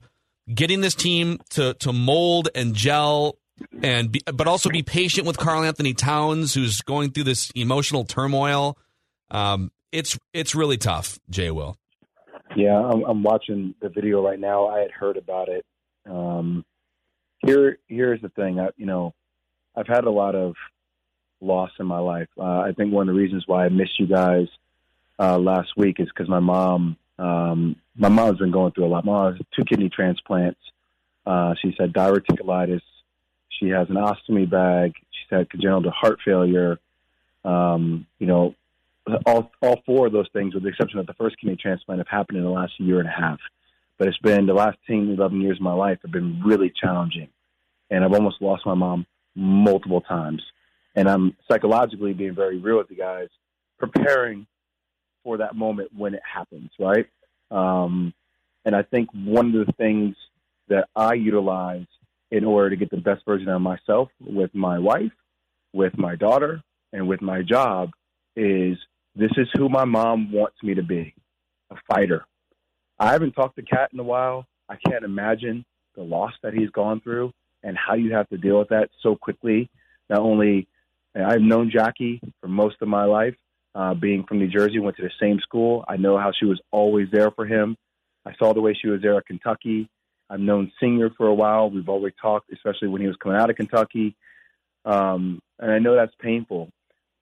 [0.53, 3.37] getting this team to to mold and gel
[3.81, 8.03] and be, but also be patient with Karl Anthony Towns who's going through this emotional
[8.03, 8.77] turmoil.
[9.31, 11.77] Um, it's it's really tough, Jay Will.
[12.55, 14.67] Yeah, I'm, I'm watching the video right now.
[14.67, 15.65] I had heard about it.
[16.09, 16.63] Um,
[17.45, 18.59] here, here's the thing.
[18.59, 19.13] I, you know,
[19.75, 20.55] I've had a lot of
[21.41, 22.29] loss in my life.
[22.37, 24.47] Uh, I think one of the reasons why I missed you guys
[25.19, 29.05] uh, last week is because my mom, um, my mom's been going through a lot.
[29.05, 30.59] Mom has two kidney transplants.
[31.25, 32.81] Uh, she's had diverticulitis.
[33.59, 34.93] She has an ostomy bag.
[35.11, 36.77] She's had congenital heart failure.
[37.43, 38.55] Um, you know,
[39.25, 42.07] all all four of those things, with the exception of the first kidney transplant, have
[42.07, 43.39] happened in the last year and a half.
[43.97, 47.29] But it's been the last 10, 11 years of my life have been really challenging,
[47.89, 49.05] and I've almost lost my mom
[49.35, 50.41] multiple times.
[50.95, 53.27] And I'm psychologically being very real with you guys,
[53.77, 54.47] preparing
[55.23, 57.07] for that moment when it happens, right?
[57.51, 58.13] Um,
[58.65, 60.15] and I think one of the things
[60.67, 61.85] that I utilize
[62.31, 65.11] in order to get the best version of myself with my wife,
[65.73, 67.91] with my daughter, and with my job
[68.35, 68.77] is
[69.15, 71.13] this is who my mom wants me to be
[71.71, 72.25] a fighter.
[72.99, 74.45] I haven't talked to Cat in a while.
[74.69, 77.31] I can't imagine the loss that he's gone through
[77.63, 79.69] and how you have to deal with that so quickly.
[80.09, 80.67] Not only
[81.15, 83.35] I've known Jackie for most of my life,
[83.75, 85.83] uh, being from New Jersey, went to the same school.
[85.87, 87.75] I know how she was always there for him.
[88.25, 89.89] I saw the way she was there at Kentucky.
[90.29, 91.69] I've known Senior for a while.
[91.69, 94.15] We've always talked, especially when he was coming out of Kentucky.
[94.85, 96.69] Um, and I know that's painful,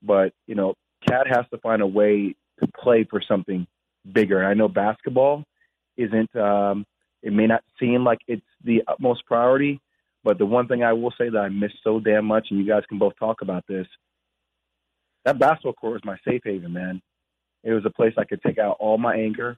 [0.02, 0.76] but you know,
[1.08, 3.68] KAT has to find a way to play for something
[4.10, 4.40] bigger.
[4.40, 5.44] And I know basketball
[5.98, 6.36] isn't.
[6.36, 6.86] Um,
[7.22, 9.80] it may not seem like it's the utmost priority,
[10.24, 12.68] but the one thing I will say that I miss so damn much, and you
[12.68, 13.88] guys can both talk about this,
[15.26, 17.02] that basketball court was my safe haven, man.
[17.64, 19.58] It was a place I could take out all my anger,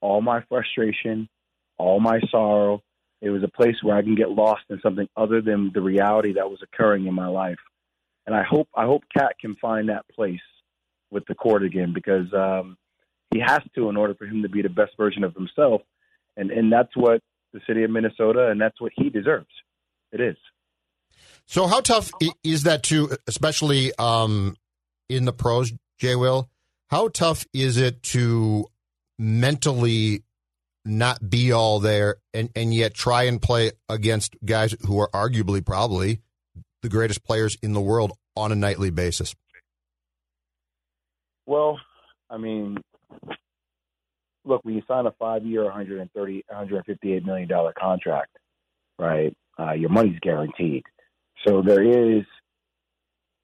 [0.00, 1.28] all my frustration,
[1.78, 2.82] all my sorrow.
[3.20, 6.34] It was a place where I can get lost in something other than the reality
[6.34, 7.58] that was occurring in my life.
[8.26, 10.40] And I hope I hope KAT can find that place
[11.10, 12.76] with the court again because um,
[13.32, 15.82] he has to in order for him to be the best version of himself.
[16.36, 17.20] And and that's what
[17.52, 19.50] the city of Minnesota and that's what he deserves.
[20.12, 20.36] It is.
[21.46, 22.12] So how tough
[22.44, 24.56] is that to, especially um,
[25.16, 26.48] in the pros, Jay Will?
[26.90, 28.66] How tough is it to
[29.18, 30.24] mentally
[30.84, 35.64] not be all there and, and yet try and play against guys who are arguably
[35.64, 36.20] probably
[36.82, 39.34] the greatest players in the world on a nightly basis?
[41.46, 41.78] Well,
[42.28, 42.78] I mean,
[44.44, 48.36] look, when you sign a five-year, 130, 158 million dollar contract,
[48.98, 49.36] right?
[49.58, 50.82] Uh, your money's guaranteed.
[51.46, 52.24] So there is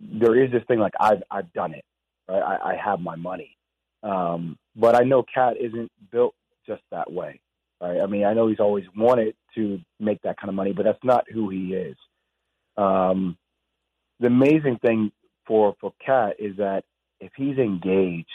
[0.00, 1.84] there is this thing like I've I've done it.
[2.28, 2.42] Right?
[2.42, 3.56] I, I have my money,
[4.02, 6.34] um, but I know KAT isn't built
[6.66, 7.40] just that way.
[7.80, 8.00] Right?
[8.00, 11.02] I mean, I know he's always wanted to make that kind of money, but that's
[11.02, 11.96] not who he is.
[12.76, 13.36] Um,
[14.20, 15.10] the amazing thing
[15.46, 16.84] for for KAT is that
[17.20, 18.28] if he's engaged,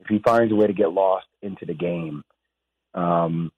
[0.00, 2.22] if he finds a way to get lost into the game,
[2.94, 3.50] um,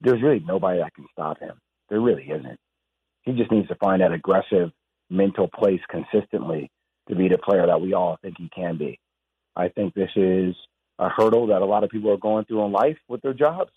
[0.00, 1.60] there's really nobody that can stop him.
[1.88, 2.58] There really isn't.
[3.22, 4.70] He just needs to find that aggressive
[5.10, 6.70] mental place consistently
[7.08, 8.98] to be the player that we all think he can be.
[9.56, 10.54] I think this is
[10.98, 13.72] a hurdle that a lot of people are going through in life with their jobs.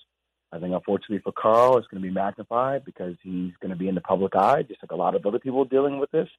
[0.51, 3.87] I think, unfortunately for Karl, it's going to be magnified because he's going to be
[3.87, 6.29] in the public eye, just like a lot of other people dealing with this,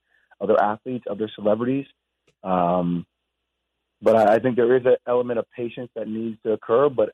[0.40, 1.86] other athletes, other celebrities.
[2.44, 3.06] Um,
[4.00, 6.88] but I, I think there is an element of patience that needs to occur.
[6.88, 7.10] But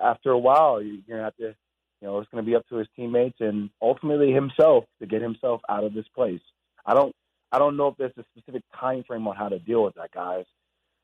[0.00, 1.54] after a while, you're going to have to,
[2.00, 5.20] you know, it's going to be up to his teammates and ultimately himself to get
[5.20, 6.40] himself out of this place.
[6.84, 7.14] I don't,
[7.52, 10.10] I don't know if there's a specific time frame on how to deal with that,
[10.12, 10.44] guys.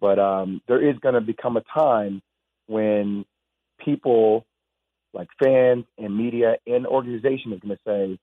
[0.01, 2.21] But um, there is going to become a time
[2.67, 3.25] when
[3.85, 4.45] people,
[5.13, 8.19] like fans and media and organization, is going to say,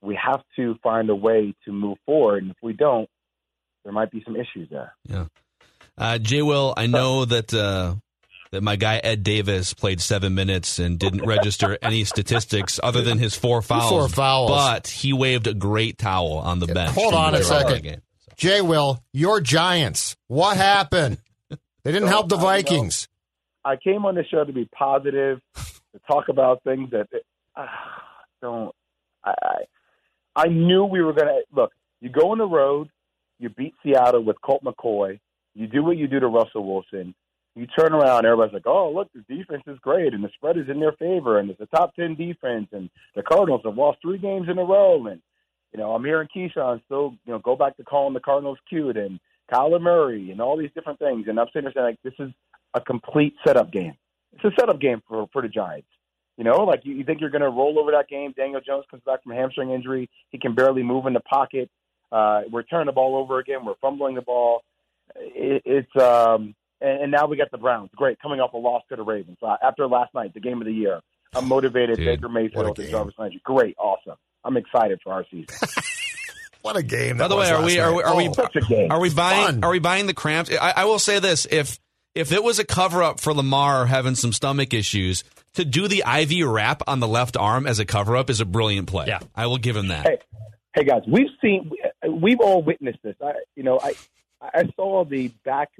[0.00, 3.08] we have to find a way to move forward, and if we don't,
[3.84, 4.94] there might be some issues there.
[5.08, 5.26] Yeah.
[5.96, 7.96] Uh, Jay Will, I know that uh,
[8.50, 13.18] that my guy Ed Davis played seven minutes and didn't register any statistics other than
[13.18, 13.90] his four fouls.
[13.90, 14.50] Four fouls.
[14.50, 16.94] But he waved a great towel on the bench.
[16.94, 17.82] Hold on a second.
[17.82, 18.02] game.
[18.36, 20.16] Jay Will, your Giants.
[20.28, 21.18] What happened?
[21.48, 22.62] They didn't help the I don't know.
[22.78, 23.08] Vikings.
[23.64, 27.08] I came on the show to be positive, to talk about things that
[27.56, 27.66] uh,
[28.40, 28.74] don't.
[29.24, 29.54] I, I
[30.36, 31.72] I knew we were gonna look.
[32.00, 32.88] You go on the road,
[33.38, 35.18] you beat Seattle with Colt McCoy.
[35.54, 37.14] You do what you do to Russell Wilson.
[37.58, 40.68] You turn around, everybody's like, "Oh, look, the defense is great, and the spread is
[40.68, 44.18] in their favor, and it's a top ten defense, and the Cardinals have lost three
[44.18, 45.20] games in a row." And
[45.72, 48.96] you know, I'm hearing Keyshawn still, you know, go back to calling the Cardinals cute,
[48.96, 49.18] and
[49.52, 51.26] Kyler Murray, and all these different things.
[51.26, 52.32] And I'm sitting there saying, like, this is
[52.74, 53.94] a complete setup game.
[54.32, 55.88] It's a setup game for for the Giants.
[56.36, 58.32] You know, like you, you think you're going to roll over that game.
[58.36, 60.08] Daniel Jones comes back from hamstring injury.
[60.30, 61.68] He can barely move in the pocket.
[62.12, 63.64] Uh, we're turning the ball over again.
[63.64, 64.62] We're fumbling the ball.
[65.16, 67.90] It, it's um, and, and now we got the Browns.
[67.96, 70.66] Great, coming off a loss to the Ravens uh, after last night, the game of
[70.66, 71.00] the year.
[71.34, 71.96] I'm motivated.
[71.98, 72.88] Dude, Baker Mayfield and.
[72.90, 73.40] Jarvis Landry.
[73.44, 74.16] Great, awesome.
[74.44, 75.46] I'm excited for our season.
[76.62, 77.16] What a game!
[77.18, 78.04] By that the way, are we are we night.
[78.04, 78.90] are we Oh, Such a game.
[78.90, 79.64] are we buying Fun.
[79.64, 80.50] are we buying the cramps?
[80.50, 81.78] I, I will say this: if
[82.16, 85.22] if it was a cover up for Lamar having some stomach issues,
[85.54, 88.44] to do the IV wrap on the left arm as a cover up is a
[88.44, 89.06] brilliant play.
[89.06, 89.20] Yeah.
[89.36, 90.06] I will give him that.
[90.06, 90.18] Hey,
[90.74, 91.70] hey guys, we've seen,
[92.10, 93.14] we've all witnessed this.
[93.24, 93.94] I, you know, I,
[94.42, 95.70] I saw the back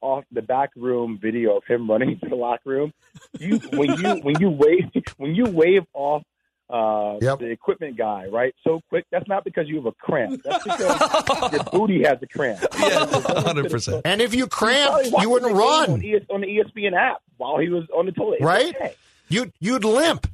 [0.00, 2.92] off the back room video of him running into the locker room.
[3.38, 4.84] You when you when you wave
[5.16, 6.22] when you wave off
[6.68, 7.38] uh, Yep.
[7.38, 8.52] the equipment guy, right?
[8.64, 9.04] So quick.
[9.12, 10.42] That's not because you have a cramp.
[10.44, 12.60] That's because your booty has a cramp.
[12.76, 14.02] Yeah, 100%.
[14.04, 14.74] And if you He probably
[15.10, 18.12] cramped, you wouldn't run, on, ES, on the ESPN app while he was on the
[18.12, 18.38] toilet.
[18.40, 18.74] It's right?
[18.74, 18.94] okay.
[19.28, 20.26] You you'd limp.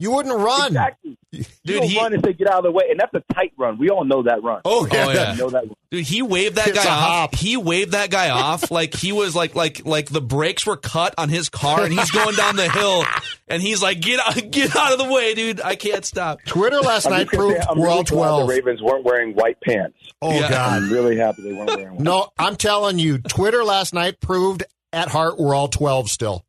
[0.00, 0.68] You wouldn't run.
[0.68, 1.16] Exactly.
[1.32, 3.34] Dude, you don't he- run and say get out of the way, and that's a
[3.34, 3.78] tight run.
[3.78, 4.60] We all know that run.
[4.64, 5.06] Oh yeah.
[5.06, 5.32] Oh, yeah.
[5.32, 5.62] We know that.
[5.64, 5.74] Run.
[5.90, 6.98] Dude, he waved that It's guy off.
[7.30, 7.34] hop.
[7.36, 11.14] He waved that guy off like he was like like like the brakes were cut
[11.18, 13.04] on his car and he's going down the hill
[13.48, 15.60] and he's like get out get out of the way, dude.
[15.60, 16.40] I can't stop.
[16.44, 18.48] Twitter last I'm night just gonna say, proved I'm we're really all glad twelve.
[18.48, 19.96] The Ravens weren't wearing white pants.
[20.22, 20.50] Oh Yeah.
[20.50, 20.82] God.
[20.82, 21.90] I'm really happy they weren't wearing.
[21.94, 22.00] White.
[22.00, 26.44] No, I'm telling you, Twitter last night proved at heart we're all 12 still.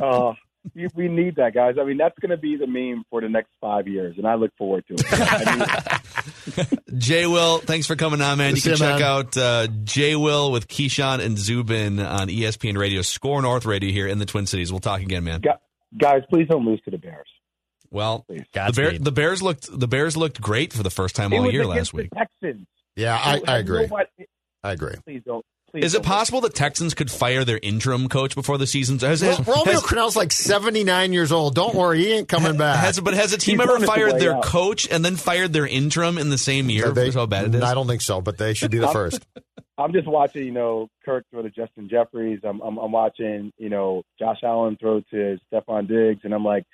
[0.00, 0.36] Uh, you,
[0.94, 1.76] we need that, guys.
[1.80, 4.34] I mean, that's going to be the meme for the next five years, and I
[4.34, 5.04] look forward to it.
[5.10, 5.56] I
[6.56, 8.56] mean, Jay Will, thanks for coming on, man.
[8.56, 9.02] You can check man.
[9.02, 14.06] out uh, Jay Will with Keyshawn and Zubin on ESPN Radio, SKOR North Radio here
[14.06, 14.72] in the Twin Cities.
[14.72, 15.42] We'll talk again, man.
[15.96, 17.28] guys, please don't lose to the Bears.
[17.90, 18.44] Well, the,
[18.74, 21.54] Bear, the Bears looked the Bears looked great for the first time It all was
[21.54, 22.10] year last week.
[22.10, 22.66] The Texans.
[22.96, 23.82] Yeah, I, I agree.
[23.82, 24.26] Nobody-
[24.62, 24.94] I agree.
[25.04, 25.44] please don't.
[25.70, 26.06] Please Is it don't.
[26.06, 28.98] possible that Texans could fire their interim coach before the season?
[29.00, 31.54] Has, has, Romeo has- Crennel's like 79 years old.
[31.54, 32.78] Don't worry, he ain't coming back.
[32.78, 34.44] has- but has a team He's ever on his fired their out.
[34.44, 36.90] coach and then fired their interim in the same year?
[36.90, 37.62] They- That's how bad it is.
[37.62, 39.26] I don't think so, but they should be the first.
[39.76, 42.40] I'm just watching, you know, Kirk throw to Justin Jefferson.
[42.42, 46.64] I'm, I'm, I'm watching, you know, Josh Allen throw to Stefon Diggs, and I'm like,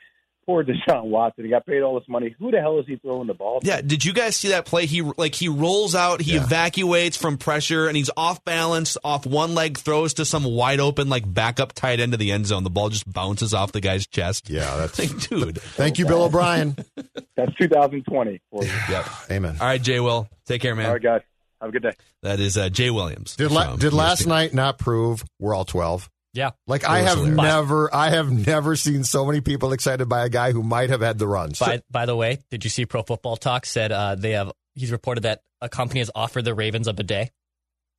[0.46, 1.44] poor Deshaun Watson.
[1.44, 2.34] He got paid all this money.
[2.38, 3.60] Who the hell is he throwing the ball?
[3.60, 3.66] to?
[3.66, 4.86] Yeah, did you guys see that play?
[4.86, 6.44] He like he rolls out, he Yeah.
[6.44, 11.08] evacuates from pressure, and he's off balance, off one leg, throws to some wide open
[11.08, 12.64] like backup tight end of the end zone.
[12.64, 14.48] The ball just bounces off the guy's chest.
[14.50, 14.98] Yeah, that's.
[14.98, 15.60] Like, dude.
[15.60, 16.76] Thank you, Bill O'Brien.
[17.36, 18.62] That's 2020 for.
[18.64, 19.06] Yep.
[19.30, 19.56] Amen.
[19.60, 20.86] All right, Jay Will, take care, man.
[20.86, 21.20] All right, guys.
[21.60, 21.92] Have a good day.
[22.22, 23.36] That is uh, Jay Williams.
[23.36, 26.08] Did la- did last night not prove we're all 12?
[26.34, 26.50] Yeah.
[26.66, 27.36] Like I have hilarious.
[27.36, 31.00] never, I have never seen so many people excited by a guy who might have
[31.00, 31.58] had the runs.
[31.58, 34.52] By, by the way, did you see Pro Football Talk said uh, they have?
[34.74, 37.30] He's reported that a company has offered the Ravens a bidet.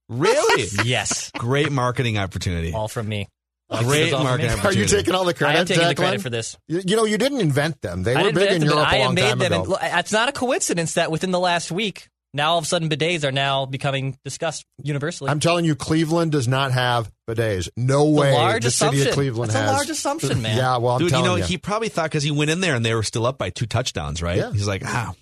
[0.09, 0.65] Really?
[0.85, 2.73] Yes, Great marketing opportunity.
[2.73, 3.27] all from me.
[3.71, 4.63] Great It's all from marketing me.
[4.63, 5.59] Are you taking all the I credit?
[5.61, 6.55] am taking the credit for this.
[6.67, 8.03] You, you know, you didn't invent them.
[8.03, 9.51] They I were big in them, Europe but a I long made time them.
[9.53, 9.61] ago.
[9.61, 12.67] And look, it's not a coincidence that within the last week, now all of a
[12.67, 15.31] sudden bidets are now becoming discussed universally.
[15.31, 17.69] I'm telling you, Cleveland does not have bidets.
[17.77, 18.33] No It's way.
[18.33, 19.07] large the city assumption.
[19.07, 20.57] of Cleveland That's a large assumption, man.
[20.57, 21.43] Yeah, well, I'm Dude, you know, you.
[21.43, 23.65] he probably thought because he went in there and they were still up by two
[23.65, 24.37] touchdowns, right?
[24.37, 24.51] Yeah.
[24.51, 25.13] He's like, ah,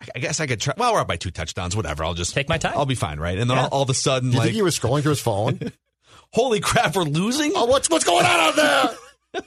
[0.00, 0.74] I- I guess I could try.
[0.76, 1.76] Well, we're up by two touchdowns.
[1.76, 2.02] Whatever.
[2.02, 2.72] I'll just Take my time.
[2.76, 3.38] I'll be fine, right?
[3.38, 3.64] And then Yeah.
[3.64, 5.60] all, all of a sudden, Do you like, think he was scrolling through his phone?
[6.32, 7.52] holy crap, we're losing.
[7.54, 9.42] oh, what's what's going on out there?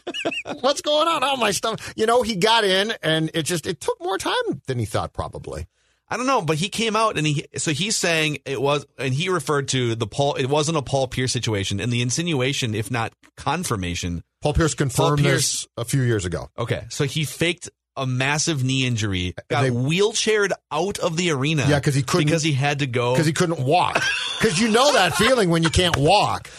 [0.62, 1.24] what's going on?
[1.24, 1.80] Oh, my stomach.
[1.96, 5.12] You know, he got in, and it just it took more time than he thought.
[5.14, 5.68] Probably.
[6.08, 9.14] I don't know, but he came out and he so he's saying it was, and
[9.14, 10.36] he referred to the Paul.
[10.36, 14.24] It wasn't a Paul Pierce situation, and the insinuation, if not confirmation.
[14.42, 16.50] Paul Pierce confirmed Pierce- this a few years ago.
[16.58, 21.66] Okay, so he faked a massive knee injury, got They- wheelchaired out of the arena.
[21.68, 24.04] Yeah, 'cause he couldn't- because he had to go because he couldn't walk.
[24.40, 26.50] Because you know that feeling when you can't walk.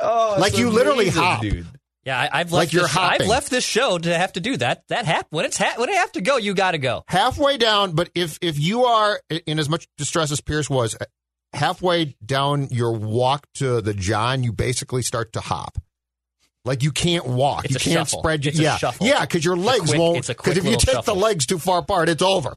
[0.00, 1.40] oh, like you literally amazing, hop.
[1.42, 1.66] dude.
[2.04, 2.72] Yeah, I, I've Like left.
[2.72, 3.22] you're this, hopping.
[3.22, 4.84] I've left this show to have to do that.
[4.88, 7.04] That hap- when it's ha- when I have to go, you got to go.
[7.08, 7.92] halfway down.
[7.92, 11.04] But if if you are in as much distress as Pierce was, uh,
[11.52, 15.78] halfway down your walk to the John, you basically start to hop.
[16.66, 18.20] Like you can't walk, It's you a can't shuffle.
[18.20, 18.46] spread.
[18.46, 19.06] It's a yeah, shuffle.
[19.06, 20.16] yeah, because your It's a legs quick- won't.
[20.18, 21.14] it's a Because if you take shuffle.
[21.14, 22.54] the legs too far apart, it's over.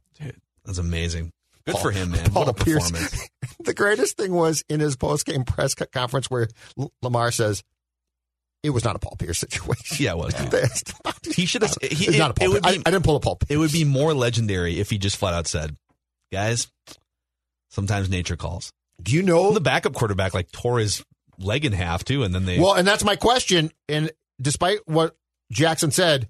[0.63, 1.31] That's amazing.
[1.65, 2.29] Good Paul- for him, man.
[2.31, 2.89] Paul what a Pierce.
[2.89, 3.27] performance.
[3.65, 6.47] the greatest thing was in his post game press conference where
[6.79, 7.63] L- Lamar says
[8.63, 10.03] it was not a Paul Pierce situation.
[10.03, 10.33] Yeah, it was.
[10.33, 10.51] dude.
[10.51, 11.35] They asked about it.
[11.35, 11.75] He should have.
[11.81, 12.75] He, It's it, not a Paul it would Pierce.
[12.77, 12.83] be.
[12.85, 13.51] I, I didn't pull a Paul Pierce.
[13.51, 15.75] it would be more legendary if he just flat out said,
[16.31, 16.67] "Guys,
[17.69, 21.03] sometimes nature calls." Do you know The backup quarterback like tore his
[21.37, 22.59] leg in half too, and then they.
[22.59, 23.71] Well, and that's my question.
[23.87, 25.15] And despite what
[25.51, 26.27] Jackson said,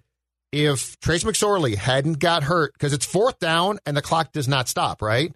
[0.52, 4.68] if Trace McSorley hadn't got hurt, because it's fourth down and the clock does not
[4.68, 5.34] stop, right?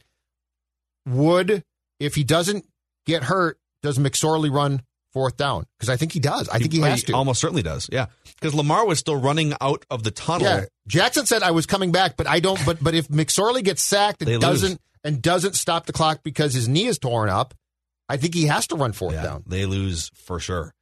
[1.08, 1.64] Would,
[2.00, 2.66] if he doesn't
[3.06, 4.82] get hurt, does McSorley run
[5.14, 5.66] fourth down?
[5.78, 6.50] Because I think he does.
[6.50, 7.14] I think he has to.
[7.14, 7.90] Almost certainly does.
[7.92, 8.08] Yeah,
[8.40, 10.48] because Lamar was still running out of the tunnel.
[10.48, 10.66] Yeah.
[10.88, 12.60] Jackson said I was coming back, but I don't.
[12.66, 16.68] But but if McSorley gets sacked and doesn't and doesn't stop the clock because his
[16.68, 17.54] knee is torn up,
[18.10, 19.44] I think he has to run fourth Yeah, down.
[19.48, 20.74] they lose for sure.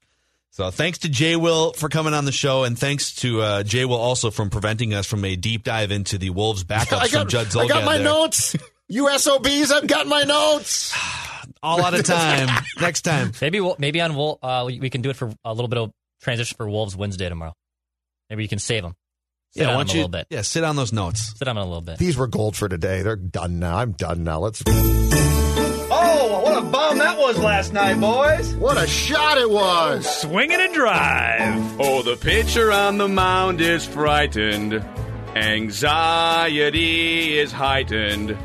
[0.52, 3.86] So thanks to Jay Will for coming on the show, and thanks to uh, Jay
[3.86, 7.28] Will also from preventing us from a deep dive into the Wolves backups I from
[7.28, 8.06] got, Judd I got my there.
[8.06, 8.56] notes.
[8.92, 10.94] USOBs, I've got my notes.
[11.62, 12.64] All out of time.
[12.80, 13.32] Next time.
[13.42, 15.80] Maybe we'll, maybe on Wol- uh, we, we can do it for a little bit
[15.80, 15.92] of
[16.22, 17.54] transition for Wolves Wednesday tomorrow.
[18.30, 18.96] Maybe you can save them.
[19.52, 20.28] Sit Yeah, on them don't a little bit.
[20.30, 21.34] Yeah, sit on those notes.
[21.38, 21.98] Sit on them a little bit.
[21.98, 23.02] These were gold for today.
[23.02, 23.78] They're done now.
[23.78, 24.40] I'm done now.
[24.40, 24.62] Let's.
[25.92, 28.54] Oh, what a bomb that was last night, boys.
[28.56, 30.06] What a shot it was!
[30.22, 31.82] Swinging and a drive.
[31.82, 34.86] Oh, the pitcher on the mound is frightened.
[35.36, 38.38] Anxiety is heightened,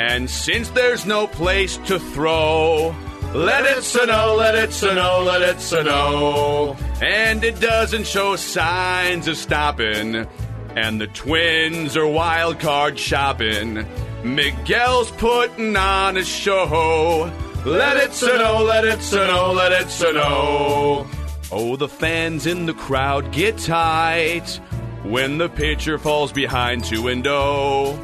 [0.00, 2.94] and since there's no place to throw,
[3.34, 6.76] let it snow, let it snow, let it snow.
[7.02, 10.26] And it doesn't show signs of stopping,
[10.76, 13.86] and the twins are wild card shopping.
[14.24, 17.30] Miguel's putting on a show.
[17.64, 21.06] Let it snow, let it snow, let it snow.
[21.50, 24.60] Oh, the fans in the crowd get tight
[25.02, 27.98] when the pitcher falls behind 2 and 0.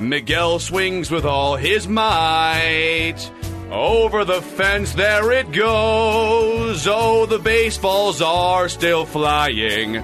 [0.00, 3.30] Miguel swings with all his might.
[3.70, 6.86] Over the fence, there it goes.
[6.88, 10.02] Oh, the baseballs are still flying.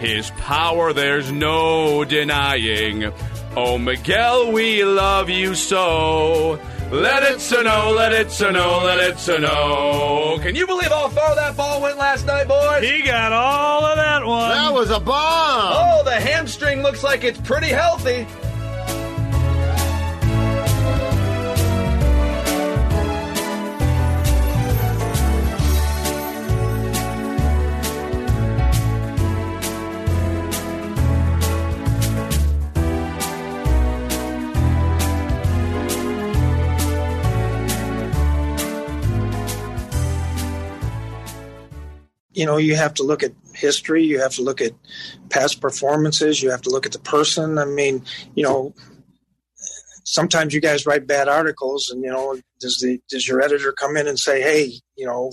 [0.00, 3.10] His power, there's no denying.
[3.56, 6.60] Oh, Miguel, we love you so.
[6.90, 10.38] Let it snow, let it snow, let it snow.
[10.42, 12.88] Can you believe how far that ball went last night, boys?
[12.88, 14.50] He got all of that one.
[14.50, 15.72] That was a bomb.
[15.72, 18.26] Oh, the hamstring looks like it's pretty healthy.
[42.36, 44.72] You know, you have to look at history, you have to look at
[45.30, 47.56] past performances, you have to look at the person.
[47.56, 48.74] I mean, you know,
[50.04, 53.96] sometimes you guys write bad articles, and you know, does the does your editor come
[53.96, 55.32] in and say, hey, you know,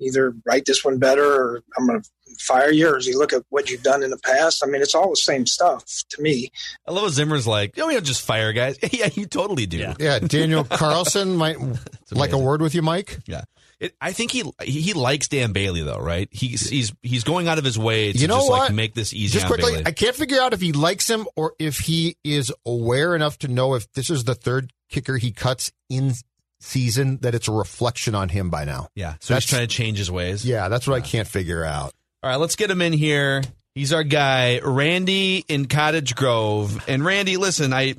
[0.00, 2.08] either write this one better, or I'm going to
[2.40, 4.64] fire you, or does he look at what you've done in the past?
[4.64, 6.48] I mean, it's all the same stuff to me.
[6.88, 8.78] I love what Zimmer's like, oh, we don't just fire guys.
[8.90, 9.92] yeah, you totally do.
[10.00, 11.58] Yeah, Daniel Carlson might
[12.10, 13.18] like a word with you, Mike.
[13.26, 13.44] Yeah.
[13.78, 16.28] It, I think he he likes Dan Bailey though, right?
[16.30, 18.58] He's he's he's going out of his way to You know just what?
[18.60, 19.34] like make this easy.
[19.34, 19.86] Just quickly, Bailey.
[19.86, 23.48] I can't figure out if he likes him or if he is aware enough to
[23.48, 26.14] know if this is the third kicker he cuts in
[26.60, 28.88] season that it's a reflection on him by now.
[28.94, 30.44] yeah, so he's trying to change his ways.
[30.44, 31.92] Yeah, that's what I can't figure out.
[32.22, 33.42] All right, let's get him in here.
[33.74, 36.82] He's our guy, Randy in Cottage Grove.
[36.88, 37.96] And Randy, listen, I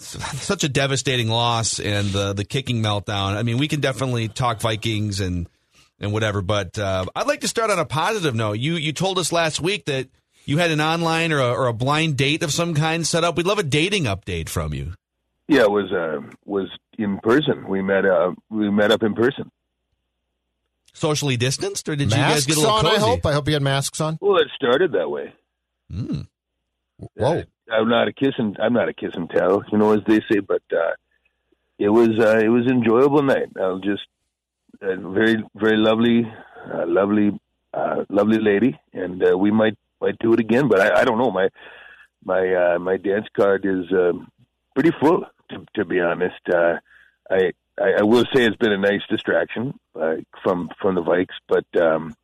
[0.00, 3.36] such a devastating loss and the the kicking meltdown.
[3.36, 5.48] I mean, we can definitely talk Vikings and
[6.00, 8.58] and whatever, but uh, I'd like to start on a positive note.
[8.58, 10.08] You you told us last week that
[10.46, 13.36] you had an online or a, or a blind date of some kind set up.
[13.36, 14.94] We'd love a dating update from you.
[15.48, 17.68] Yeah, it was uh, was in person.
[17.68, 19.50] We met uh, we met up in person.
[20.92, 22.96] Socially distanced, or did you guys get a little on, cozy?
[22.96, 23.26] I hope.
[23.26, 24.18] I hope you had masks on.
[24.20, 25.32] Well, it started that way.
[25.92, 26.26] Mm.
[27.14, 27.44] Whoa.
[27.70, 30.20] I'm not a kiss and I'm not a kiss and tell, you know, as they
[30.30, 30.40] say.
[30.40, 30.92] But uh,
[31.78, 33.48] it was uh, it was enjoyable night.
[33.56, 34.02] I was just
[34.82, 36.30] a very very lovely,
[36.72, 37.38] uh, lovely,
[37.74, 40.68] uh, lovely lady, and uh, we might might do it again.
[40.68, 41.30] But I, I don't know.
[41.30, 41.48] My
[42.24, 44.28] my uh, my dance card is um,
[44.74, 46.40] pretty full, to, to be honest.
[46.52, 46.74] Uh,
[47.30, 51.36] I, I I will say it's been a nice distraction uh, from from the Vikes,
[51.48, 52.14] but um,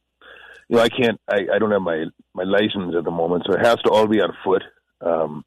[0.69, 1.21] you know I can't.
[1.29, 4.07] I, I don't have my my license at the moment, so it has to all
[4.07, 4.63] be on foot.
[5.01, 5.45] Um,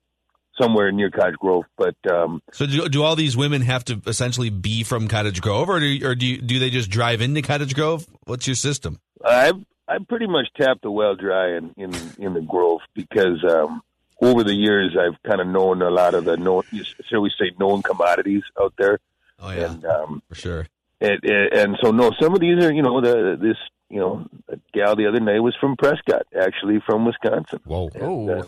[0.59, 4.49] somewhere near Cottage Grove, but um, So do, do all these women have to essentially
[4.49, 7.73] be from Cottage Grove, or do or do you, do they just drive into Cottage
[7.73, 8.05] Grove?
[8.25, 8.99] What's your system?
[9.23, 9.55] I've
[9.87, 13.81] I've pretty much tapped the well dry in in, in the Grove because um,
[14.21, 16.63] over the years I've kind of known a lot of the known,
[17.05, 18.99] shall we say, known commodities out there.
[19.39, 20.67] Oh yeah, and, um, for sure.
[21.01, 23.57] And, and, and so no, some of these are you know the this
[23.89, 27.61] you know a gal the other night was from Prescott, actually from Wisconsin.
[27.63, 28.43] Whoa, and, uh,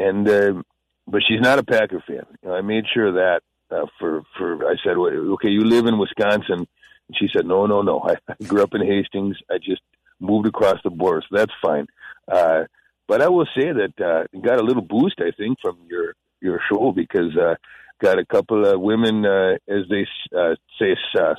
[0.00, 0.62] and uh,
[1.06, 2.24] but she's not a Packer fan.
[2.42, 5.98] You know, I made sure that uh, for for I said, okay, you live in
[5.98, 6.66] Wisconsin,
[7.08, 8.00] and she said, no, no, no.
[8.00, 9.36] I, I grew up in Hastings.
[9.50, 9.82] I just
[10.18, 11.86] moved across the border, so that's fine.
[12.30, 12.64] Uh,
[13.06, 16.60] but I will say that uh, got a little boost, I think, from your your
[16.70, 17.56] show because uh,
[18.00, 21.34] got a couple of women, uh, as they uh, say, uh,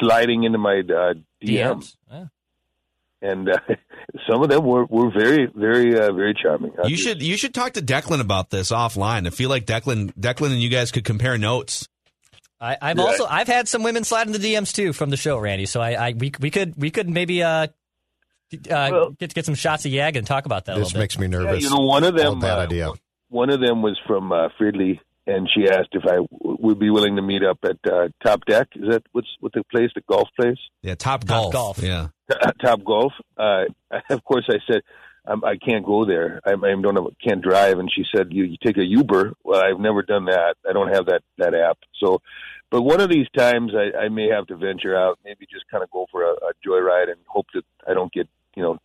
[0.00, 1.14] sliding into my uh,
[1.44, 1.96] DMs.
[2.10, 2.26] Yeah.
[3.28, 3.58] And uh,
[4.30, 6.72] some of them were, were very, very, uh, very charming.
[6.78, 9.26] Uh, You should you should talk to Declan about this offline.
[9.26, 11.88] I feel like Declan Declan and you guys could compare notes.
[12.60, 13.02] I, I've Yeah.
[13.04, 15.66] also I've had some women slide into the DMs too from the show, Randy.
[15.66, 17.66] So I, I we we could we could maybe uh,
[18.70, 21.02] uh get get some shots of Yag and talk about that a This little bit.
[21.02, 21.62] makes me Yeah, nervous.
[21.64, 22.40] you know, one of them.
[22.40, 22.90] Bad uh, idea.
[23.28, 26.28] One of them was from uh, Fridley, and she asked if I w-
[26.60, 28.68] would be willing to meet up at uh, Top Deck.
[28.76, 30.58] Is that what's what the place, the golf place?
[30.82, 31.52] Yeah, Top, Top Golf.
[31.52, 31.78] Golf.
[31.82, 32.08] Yeah.
[32.62, 33.12] Top Golf.
[33.36, 33.64] Uh,
[34.10, 34.82] of course, I said
[35.26, 36.40] I'm, I can't go there.
[36.44, 37.78] I, I don't have, can't drive.
[37.78, 39.34] And she said, you, you take a Uber.
[39.44, 40.56] Well, I've never done that.
[40.68, 41.78] I don't have that that app.
[42.00, 42.22] So,
[42.70, 45.18] but one of these times, I, I may have to venture out.
[45.24, 48.28] Maybe just kind of go for a, a joyride and hope that I don't get
[48.54, 48.78] you know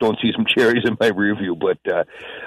[0.00, 1.56] don't see some cherries in my rear view.
[1.56, 2.04] But uh,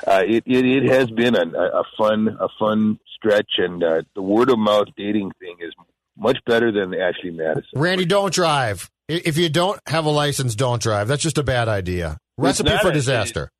[0.08, 4.22] uh, it, it it has been a, a fun a fun stretch, and uh, the
[4.22, 5.74] word of mouth dating thing is
[6.18, 7.80] much better than Ashley Madison.
[7.80, 8.90] Randy, don't drive.
[9.08, 11.08] If you don't have a license, don't drive.
[11.08, 12.18] That's just a bad idea.
[12.38, 13.52] Recipe for a- disaster.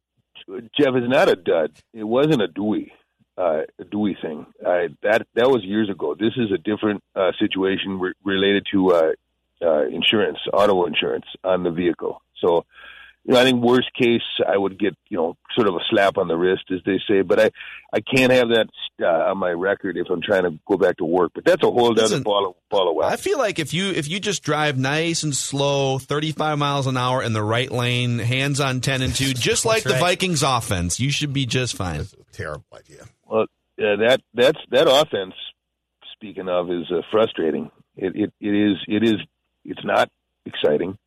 [0.78, 1.72] Jeff is not a dud.
[1.94, 2.92] It wasn't a Dewey,
[3.38, 4.46] uh, a Dewey thing.
[4.64, 6.16] Uh, that that was years ago.
[6.18, 9.12] This is a different uh, situation re- related to uh,
[9.62, 12.22] uh, insurance, auto insurance on the vehicle.
[12.40, 12.66] So,
[13.26, 16.18] you know, I think worst case, I would get you know sort of a slap
[16.18, 17.24] on the wrist, as they say.
[17.24, 17.52] But I
[17.92, 18.68] I can't have that
[19.02, 21.32] uh, on my record if I'm trying to go back to work.
[21.34, 23.14] But that's a whole other ball of ball of wax.
[23.14, 26.98] I feel like if you if you just drive nice and slow, 35 miles an
[26.98, 29.96] hour in the right lane, hands on 10 and 2, just like the.
[29.96, 32.06] Vikings offense, you should be just fine.
[32.32, 33.06] Terrible idea.
[33.26, 33.46] Well, uh,
[33.78, 35.34] that that's that offense.
[36.14, 37.72] Speaking of, is uh, frustrating.
[37.96, 39.16] It, it it is it is
[39.64, 40.10] it's not
[40.46, 40.98] exciting.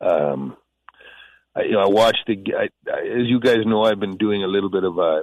[0.00, 0.56] Um,
[1.58, 2.36] I, you know, I watched the.
[2.56, 2.64] I,
[3.20, 5.22] as you guys know, I've been doing a little bit of uh,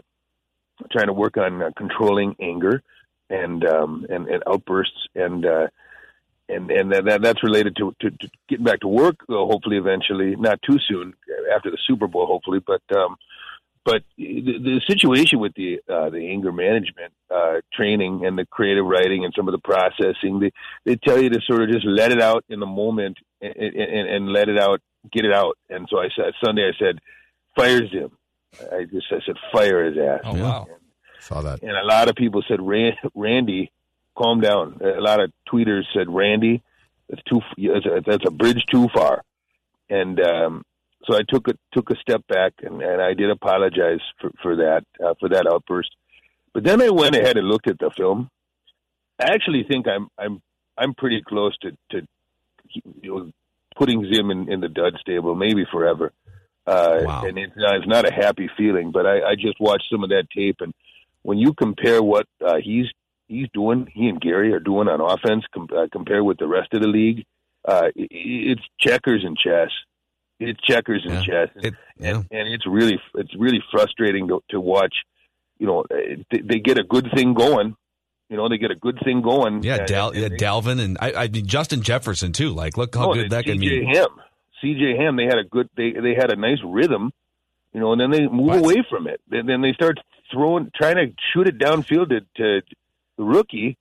[0.92, 2.84] trying to work on uh, controlling anger
[3.30, 5.46] and um, and, and outbursts and.
[5.46, 5.68] Uh,
[6.48, 9.16] and and that, that that's related to, to, to getting back to work.
[9.28, 11.16] Uh, hopefully, eventually, not too soon
[11.56, 12.28] after the Super Bowl.
[12.28, 13.16] Hopefully, but um,
[13.84, 18.86] but the, the situation with the uh, the anger management uh, training and the creative
[18.86, 20.52] writing and some of the processing, they
[20.86, 24.10] they tell you to sort of just let it out in the moment and, and,
[24.10, 24.82] and let it out,
[25.12, 25.58] get it out.
[25.70, 27.00] And so I said Sunday, I said,
[27.56, 28.12] fire Zim.
[28.72, 30.22] I just I said fire his ass.
[30.24, 30.68] Oh wow.
[31.20, 31.62] Saw that.
[31.62, 33.72] And a lot of people said, Ran- Randy,
[34.18, 34.80] calm down.
[34.82, 36.62] A lot of tweeters said, Randy,
[37.10, 37.42] that's too.
[37.58, 39.24] That's a, that's a bridge too far.
[39.90, 40.64] And um,
[41.06, 44.56] so I took a took a step back, and, and I did apologize for for
[44.58, 45.96] that uh, for that outburst.
[46.54, 48.30] But then I went ahead and looked at the film.
[49.20, 50.42] I actually think I'm I'm
[50.78, 52.08] I'm pretty close to to
[53.02, 53.32] you know,
[53.76, 56.12] putting Zim in, in the dud stable, maybe forever.
[56.68, 57.26] Uh, Wow.
[57.26, 60.10] And it's not, it's not a happy feeling, but I, I just watched some of
[60.10, 60.74] that tape, and
[61.22, 62.86] when you compare what uh, he's
[63.28, 66.74] he's doing, he and Gary are doing on offense, com- uh, compared with the rest
[66.74, 67.26] of the league,
[67.68, 68.08] uh, i- i-
[68.52, 69.70] it's checkers and chess.
[70.40, 71.22] It's checkers and Yeah.
[71.24, 72.10] chess, It, yeah.
[72.10, 74.96] and, and it's really it's really frustrating to, to watch.
[75.60, 75.96] You know, uh,
[76.32, 77.76] they, they get a good thing going.
[78.30, 79.62] You know, they get a good thing going.
[79.64, 82.50] Yeah, and- Dal- and yeah, Dalvin and I, I mean Justin Jefferson too.
[82.50, 83.86] Like, look how Oh, good that can be.
[83.86, 84.08] Ham,
[84.64, 87.12] CJ Ham, they had a good, they they had a nice rhythm,
[87.74, 88.60] you know, and then they move What?
[88.60, 89.22] away from it.
[89.30, 90.00] Then, then they start
[90.32, 92.62] throwing, trying to shoot it downfield to, to
[93.18, 93.78] the rookie,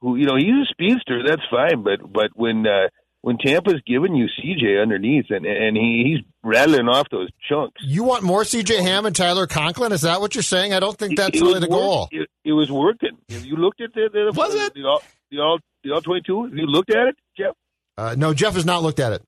[0.00, 2.88] who you know he's a speedster, that's fine, but but when uh,
[3.24, 7.80] when Tampa's giving you CJ underneath and and he, he's rattling off those chunks.
[7.82, 9.92] You want more CJ Ham and Tyler Conklin?
[9.92, 10.74] Is that what you're saying?
[10.74, 12.08] I don't think that's It really the work- goal.
[12.12, 13.16] It, it was working.
[13.30, 14.74] If you looked at the, the Was it?
[14.74, 17.54] the all the all the all twenty two, you looked at it, Jeff.
[17.96, 19.22] Uh, no, Jeff has not looked at it.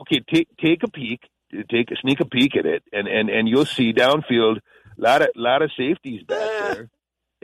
[0.00, 1.20] okay, take take a peek,
[1.70, 5.22] take a sneak a peek at it, and and and you'll see downfield a lot
[5.22, 6.88] of lot of safeties back there,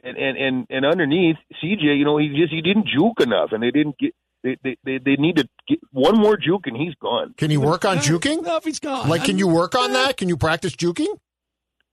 [0.04, 3.61] and and and and underneath CJ, you know, he just he didn't juke enough, and
[3.62, 4.14] they didn't get.
[4.47, 7.34] They, they, they, they need to get one more juke and he's gone.
[7.36, 8.44] Can you work on juking?
[8.44, 9.09] No, if he's gone.
[9.09, 10.16] Like, can you work on that?
[10.16, 11.09] Can you practice juking?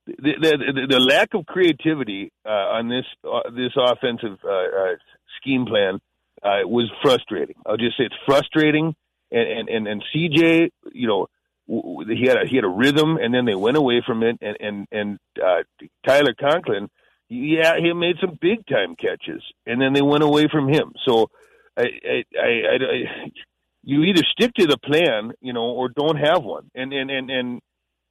[0.06, 4.96] The, the, the, the lack of creativity uh, on this uh, this offensive uh, uh,
[5.40, 6.00] scheme plan
[6.44, 7.56] uh, was frustrating.
[7.66, 8.94] I'll just say it's frustrating.
[9.32, 11.28] And and and, and CJ, you know,
[11.68, 14.22] w- w- he had a, he had a rhythm, and then they went away from
[14.22, 14.38] it.
[14.42, 15.64] And and and uh,
[16.06, 16.90] Tyler Conklin,
[17.30, 20.92] yeah, he made some big time catches, and then they went away from him.
[21.06, 21.32] So,
[21.78, 23.32] I I, I, I,
[23.84, 26.70] you either stick to the plan, you know, or don't have one.
[26.76, 27.62] And and and and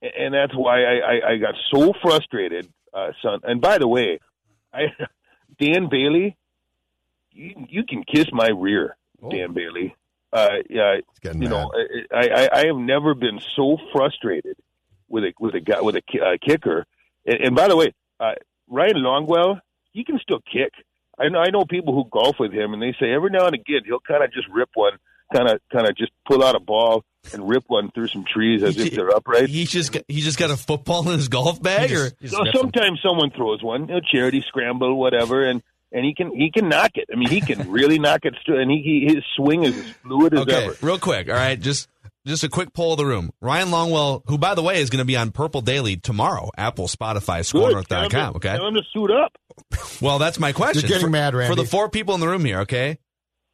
[0.03, 3.41] and that's why I, I, I got so frustrated, uh, son.
[3.45, 4.19] And by the way,
[4.73, 4.87] I
[5.61, 6.37] Dan Bailey,
[7.31, 8.97] you, you can kiss my rear,
[9.31, 9.95] Dan Bailey.
[10.33, 11.51] Uh, yeah, you mad.
[11.51, 11.71] know,
[12.11, 14.57] I, I I have never been so frustrated
[15.09, 16.87] with a with a guy with a uh, kicker.
[17.27, 18.35] And, and by the way, uh,
[18.69, 19.61] Ryan Longwell,
[19.93, 20.73] he can still kick.
[21.23, 23.55] I know I know people who golf with him, and they say every now and
[23.55, 24.95] again he'll kind of just rip one,
[25.33, 28.63] kind of kind of just pull out a ball and rip one through some trees
[28.63, 29.49] as if they're upright.
[29.49, 33.01] He just got, he just got a football in his golf bag, or So sometimes
[33.03, 35.63] someone throws one, a charity scramble, whatever, and
[35.93, 37.09] and he can he can knock it.
[37.13, 38.35] I mean, he can really knock it.
[38.47, 40.77] And he, he his swing is as fluid as okay, ever.
[40.81, 41.29] real quick.
[41.29, 41.89] All right, just
[42.27, 43.31] just a quick poll of the room.
[43.41, 46.87] Ryan Longwell, who by the way is going to be on Purple Daily tomorrow, Apple,
[46.89, 47.87] Spotify, Good.
[47.89, 48.33] Tell him, SKORNorth.com.
[48.33, 48.57] to, Okay.
[48.57, 49.33] tell him to suit up.
[50.01, 50.83] Well, that's my question.
[50.83, 51.55] You're getting for, mad, Randy.
[51.55, 52.99] For the four people in the room here, okay?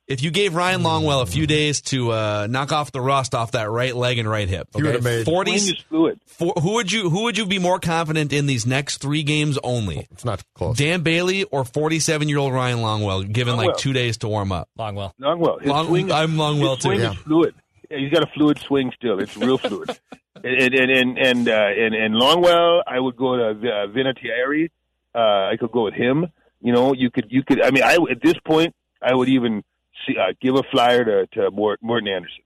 [0.06, 3.52] If you gave Ryan Longwell a few days to uh, knock off the rust off
[3.52, 5.16] that right leg and right hip, He would've okay?
[5.18, 5.58] made- forty.
[5.90, 6.18] Fluid.
[6.26, 9.58] For, who would you who would you be more confident in these next three games
[9.62, 10.08] only?
[10.10, 10.78] It's not close.
[10.78, 14.70] Dan Bailey or forty-seven year old Ryan Longwell, given like two days to warm up.
[14.78, 15.12] Longwell.
[15.20, 15.60] Longwell.
[15.60, 17.04] His Long- swing, I'm Longwell his swing too.
[17.08, 17.54] is fluid.
[17.90, 19.18] Yeah, he's got a fluid swing still.
[19.18, 19.90] It's real fluid.
[20.44, 24.70] and and and and, uh, and and Longwell, I would go to uh, Vinatieri.
[25.14, 25.18] Uh,
[25.52, 26.26] I could go with him.
[26.60, 27.62] You know, you could you could.
[27.62, 29.64] I mean, I at this point, I would even
[30.06, 32.42] see, uh, give a flyer to to Mort, Morten Andersen.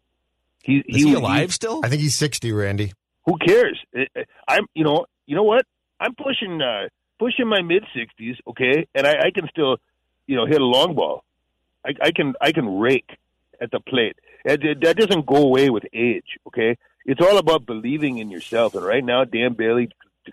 [0.62, 1.80] He, Is he would- alive still?
[1.84, 2.92] I think he's 60, Randy.
[3.26, 3.80] who cares?
[3.96, 5.66] I- I- I'm, you know, you know what?
[5.98, 6.88] I'm pushing, uh,
[7.18, 9.78] pushing my mid sixties, okay, and I, I can still,
[10.28, 11.24] you know, hit a long ball.
[11.84, 13.10] I, I can, I can rake
[13.60, 14.16] at the plate.
[14.44, 16.76] And that doesn't go away with age, okay?
[17.04, 18.74] It's all about believing in yourself.
[18.74, 19.88] And right now, Dan Bailey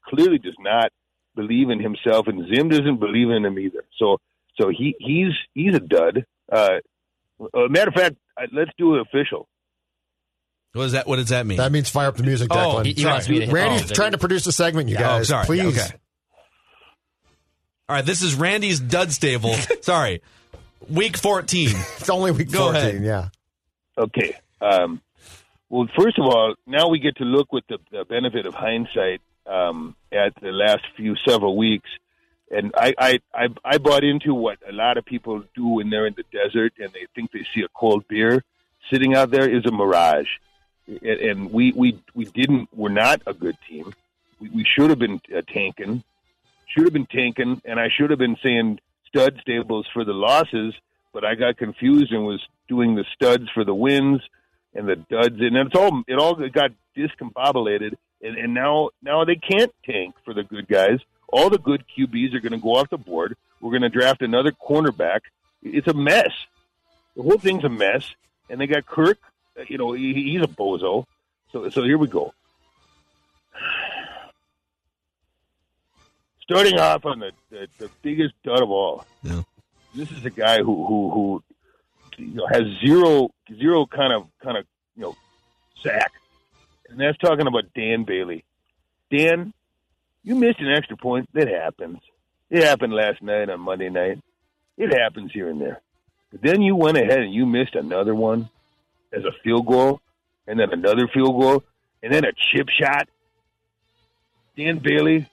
[0.07, 0.91] clearly does not
[1.35, 3.83] believe in himself, and Zim doesn't believe in him either.
[3.97, 4.17] So,
[4.59, 6.25] so he, he's, he's a dud.
[6.51, 6.77] Uh,
[7.41, 9.47] uh, matter of fact, uh, let's do it official.
[10.73, 11.07] What does that?
[11.07, 11.57] What does that mean?
[11.57, 12.85] That means fire up the music, Oh, Declan.
[12.85, 13.91] he- he wants me to Randy's balls.
[13.93, 15.21] trying to produce a segment, you Yeah, guys.
[15.21, 15.45] oh, sorry.
[15.47, 15.77] Please.
[15.79, 15.95] Okay.
[17.87, 19.53] All right, this is Randy's dud stable.
[19.81, 20.21] sorry,
[20.87, 21.69] week fourteen.
[21.97, 23.03] It's only week Go 14, ahead.
[23.03, 23.29] yeah.
[23.99, 24.35] Okay.
[24.61, 25.01] Um,
[25.69, 29.21] well, first of all, now we get to look with the, the benefit of hindsight
[29.45, 31.89] um, at the last few several weeks,
[32.49, 36.07] and I, I I I bought into what a lot of people do when they're
[36.07, 38.43] in the desert and they think they see a cold beer
[38.91, 40.29] sitting out there is a mirage,
[40.87, 42.69] and, and we we we didn't.
[42.73, 43.93] We're not a good team.
[44.39, 46.03] We, we should have been uh, tanking,
[46.67, 50.73] should have been tanking, and I should have been saying stud stables for the losses
[51.13, 54.21] but I got confused and was doing the studs for the wins
[54.73, 59.35] and the duds, and it's all it all got discombobulated, and, and now now they
[59.35, 60.99] can't tank for the good guys.
[61.27, 63.35] All the good QBs are going to go off the board.
[63.61, 65.21] We're going to draft another cornerback.
[65.61, 66.31] It's a mess.
[67.15, 68.09] The whole thing's a mess,
[68.49, 69.17] and they got Kirk.
[69.59, 71.05] uh, You know, he, he's a bozo.
[71.51, 72.33] So so here we go.
[76.41, 79.43] Starting off on the, the, the biggest dud of all Yeah.
[79.93, 81.43] this is a guy who who who
[82.19, 84.65] you know has zero zero kind of kind of
[84.95, 85.15] you know
[85.83, 86.11] sack,
[86.89, 88.43] and that's talking about Dan Bailey.
[89.11, 89.53] Dan,
[90.23, 91.29] you missed an extra point.
[91.33, 91.99] That happens.
[92.49, 94.19] It happened last night on Monday night.
[94.77, 95.81] It happens here and there.
[96.31, 98.49] But then you went ahead and you missed another one
[99.11, 100.01] as a field goal,
[100.47, 101.63] and then another field goal,
[102.03, 103.07] and then a chip shot.
[104.55, 105.29] Dan Bailey,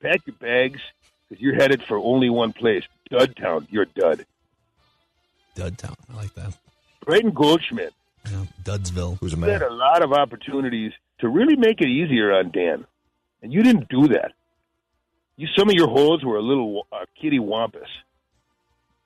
[0.00, 0.80] pack your bags
[1.28, 3.66] because you're headed for only one place, Dud Town.
[3.70, 4.26] You're dud.
[5.56, 5.96] Dud town.
[6.12, 6.56] I like that.
[7.04, 7.92] Braden Goldschmidt
[8.30, 9.18] Yeah, Dudsville.
[9.18, 9.50] Who's a man?
[9.50, 12.86] had a lot of opportunities to really make it easier on Dan,
[13.42, 14.32] and you didn't do that.
[15.36, 17.88] You some of your holes were a little uh, kitty wampus.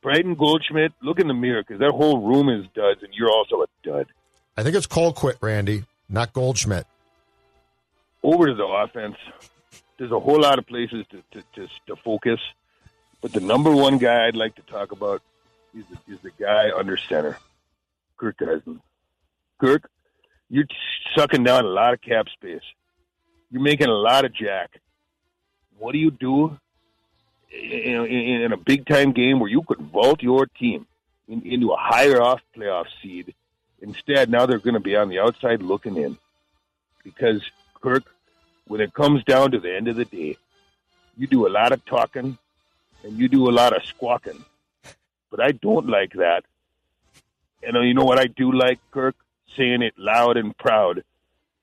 [0.03, 3.63] Braden Goldschmidt, look in the mirror because that whole room is duds, and you're also
[3.63, 4.07] a dud.
[4.57, 6.87] I think it's Colquitt, Randy, not Goldschmidt.
[8.23, 9.17] over to the offense,
[9.99, 12.41] there's a whole lot of places to, to, to, to focus.
[13.21, 15.21] But the number one guy I'd like to talk about
[15.75, 17.39] is the, the guy under center,
[18.17, 18.81] Kirk Cousins.
[19.61, 19.89] Kirk,
[20.49, 20.67] you're
[21.17, 22.63] sucking down a lot of cap space.
[23.51, 24.81] You're making a lot of jack.
[25.79, 26.59] What do you do
[27.51, 30.87] in, in, in a big time game where you could vault your team
[31.29, 33.35] in, into a higher off playoff seed?
[33.81, 36.19] Instead, now they're going to be on the outside looking in
[37.03, 37.43] because
[37.81, 38.05] Kirk,
[38.67, 40.37] when it comes down to the end of the day,
[41.17, 42.37] you do a lot of talking
[43.03, 44.45] and you do a lot of squawking.
[45.31, 46.43] But I don't like that.
[47.63, 49.17] And uh, you know what I do like, Kirk?
[49.57, 51.05] Saying it loud and proud.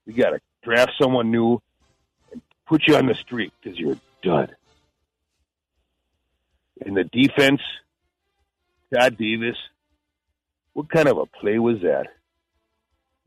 [0.06, 1.62] We got to draft someone new
[2.32, 4.56] and put you on the street because you're a dud.
[6.86, 7.62] In the defense,
[8.94, 9.58] Todd Davis,
[10.74, 12.08] what kind of a play was that?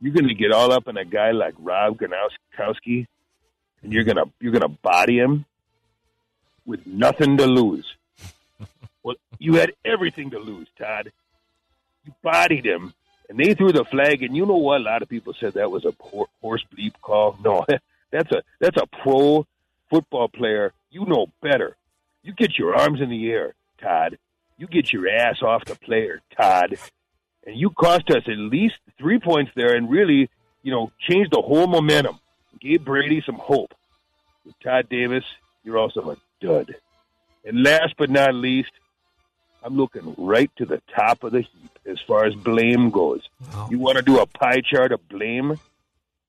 [0.00, 3.06] You're going to get all up in a guy like Rob Gronkowski,
[3.82, 5.44] and you're gonna you're gonna body him
[6.64, 7.86] with nothing to lose.
[9.40, 11.10] You had everything to lose, Todd.
[12.04, 12.94] You bodied him,
[13.28, 14.22] and they threw the flag.
[14.22, 14.82] And you know what?
[14.82, 17.36] A lot of people said that was a hor- horse bleep call.
[17.42, 17.64] No,
[18.12, 19.46] that's a that's a pro
[19.88, 20.72] football player.
[20.90, 21.76] You know better.
[22.22, 24.18] You get your arms in the air, Todd.
[24.58, 26.76] You get your ass off the player, Todd.
[27.46, 30.28] And you cost us at least three points there, and really,
[30.62, 32.20] you know, changed the whole momentum.
[32.60, 33.72] Gave Brady some hope.
[34.62, 35.24] Todd Davis,
[35.64, 36.76] you're also a dud.
[37.44, 38.70] And last but not least,
[39.62, 43.28] I'm looking right to the top of the heap as far as blame goes.
[43.54, 43.68] Oh.
[43.70, 45.58] You want to do a pie chart of blame?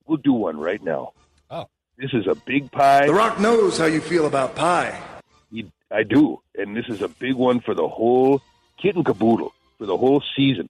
[0.06, 1.14] We'll do one right now.
[1.50, 1.68] Oh.
[1.98, 3.08] This is a big pie.
[3.08, 5.02] The Rock knows how you feel about pie.
[5.52, 8.42] You- I do, and this is a big one for the whole
[8.82, 10.70] kit and caboodle, for the whole season,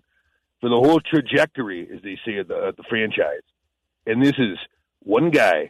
[0.59, 3.41] for the whole trajectory, as they say, of the, of the franchise.
[4.07, 4.57] And this is
[5.03, 5.69] one guy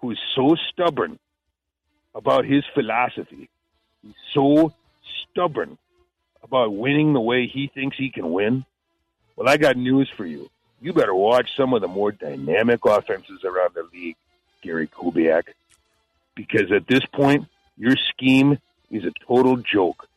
[0.00, 1.18] who's so stubborn
[2.16, 3.48] about his philosophy.
[4.02, 4.74] He's so
[5.30, 5.78] stubborn
[6.50, 8.64] about winning the way he thinks he can win.
[9.36, 10.50] Well, I got news for you.
[10.80, 14.16] You better watch some of the more dynamic offenses around the league
[14.60, 15.44] Gary Kubiak,
[16.34, 17.46] because at this point,
[17.76, 18.58] your scheme
[18.90, 20.08] is a total joke.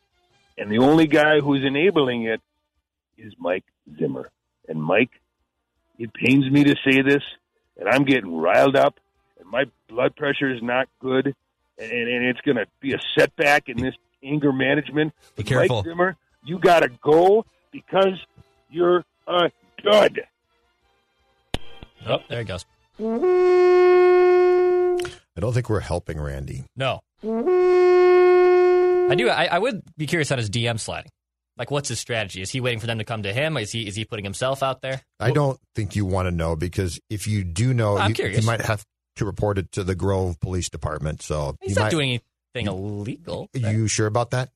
[0.57, 2.41] And the only guy who's enabling it
[3.17, 3.65] is Mike
[3.97, 4.31] Zimmer.
[4.67, 5.11] And Mike,
[5.99, 7.23] it pains me to say this,
[7.77, 8.99] and I'm getting riled up,
[9.39, 11.35] and my blood pressure is not good,
[11.77, 15.13] and, and it's going to be a setback in this anger management.
[15.35, 15.77] Be careful.
[15.77, 18.19] Mike Zimmer, you got to go because
[18.69, 19.49] you're a
[19.83, 20.21] dud.
[22.05, 22.65] Oh, there he goes.
[25.35, 26.65] I don't think we're helping Randy.
[26.75, 27.01] No.
[27.23, 29.29] I do.
[29.29, 31.11] I, I would be curious on his DM sliding.
[31.57, 32.41] Like, what's his strategy?
[32.41, 33.57] Is he waiting for them to come to him?
[33.57, 35.01] Is he is he putting himself out there?
[35.19, 38.41] I don't think you want to know because if you do know, I'm you, curious.
[38.41, 38.83] you might have
[39.17, 41.21] to report it to the Grove Police Department.
[41.21, 42.21] So He's you not might, doing
[42.55, 43.49] anything illegal.
[43.53, 44.49] Are You sure about that?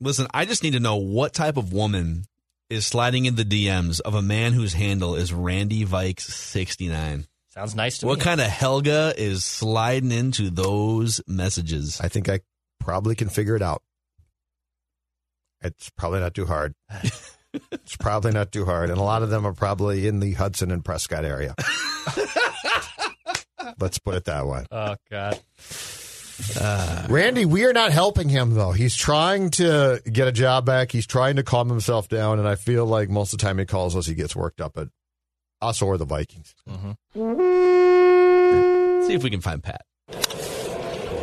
[0.00, 2.24] Listen, I just need to know what type of woman
[2.68, 7.26] is sliding in the DMs of a man whose handle is Randy Vikes sixty nine.
[7.50, 8.24] Sounds nice to What me.
[8.24, 12.00] kind of Helga is sliding into those messages?
[12.00, 12.40] I think I
[12.78, 13.82] probably can figure it out.
[15.60, 16.74] It's probably not too hard.
[17.72, 20.70] it's probably not too hard, and a lot of them are probably in the Hudson
[20.70, 21.54] and Prescott area.
[23.78, 24.64] Let's put it that way.
[24.70, 25.40] Oh God.
[27.08, 28.72] Randy, we are not helping him though.
[28.72, 30.92] He's trying to get a job back.
[30.92, 33.64] He's trying to calm himself down, and I feel like most of the time he
[33.64, 34.88] calls us, he gets worked up at
[35.60, 36.54] us or the Vikings.
[36.68, 36.92] Mm-hmm.
[39.06, 39.84] See if we can find Pat.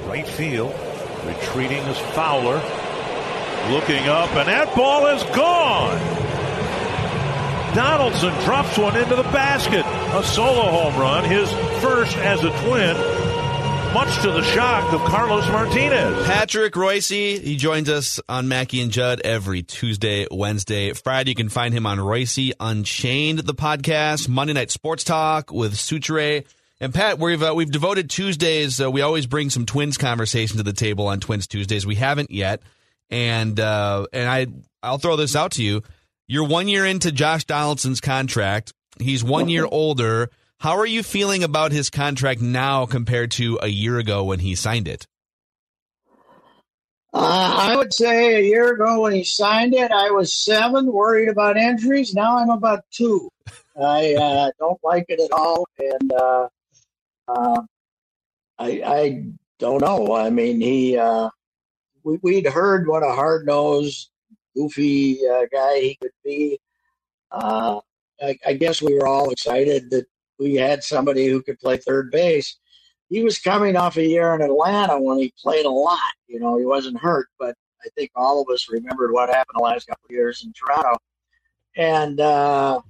[0.08, 0.74] Right field.
[1.26, 2.62] Retreating is Fowler.
[3.72, 6.00] Looking up, and that ball is gone.
[7.76, 9.86] Donaldson drops one into the basket.
[9.86, 11.52] A solo home run, his
[11.82, 12.96] first as a twin,
[13.98, 16.28] much to the shock of Carlos Martinez.
[16.28, 21.32] Patrick Reusse, he joins us on Mackey and Judd every Tuesday, Wednesday, Friday.
[21.32, 26.44] You can find him on Reusse Unchained, the podcast, Monday Night Sports Talk with Suture.
[26.80, 28.80] And Pat, we've uh, we've devoted Tuesdays.
[28.80, 31.84] Uh, we always bring some Twins conversation to the table on Twins Tuesdays.
[31.84, 32.62] We haven't yet,
[33.10, 34.46] and uh, and I
[34.84, 35.82] I'll throw this out to you.
[36.28, 38.74] You're one year into Josh Donaldson's contract.
[39.00, 40.30] He's one year older.
[40.60, 44.56] How are you feeling about his contract now compared to a year ago when he
[44.56, 45.06] signed it?
[47.14, 51.30] Uh, I would say a year ago when he signed it, I was seven, worried
[51.30, 52.14] about injuries.
[52.14, 53.30] Now I'm about two.
[53.80, 56.48] I uh, don't like it at all, and uh,
[57.28, 57.62] uh,
[58.58, 59.24] I, I
[59.60, 60.16] don't know.
[60.16, 61.30] I mean, he uh,
[62.04, 64.10] we, we'd heard what a hard nosed,
[64.56, 66.60] goofy uh, guy he could be.
[67.32, 67.80] I,
[68.46, 70.08] I guess we were all excited that
[70.40, 72.58] we had somebody who could play third base.
[73.10, 76.00] He was coming off a year in Atlanta when he played a lot.
[76.28, 79.64] You know, he wasn't hurt, but I think all of us remembered what happened the
[79.64, 80.98] last couple of years in Toronto.
[81.76, 82.82] And uh,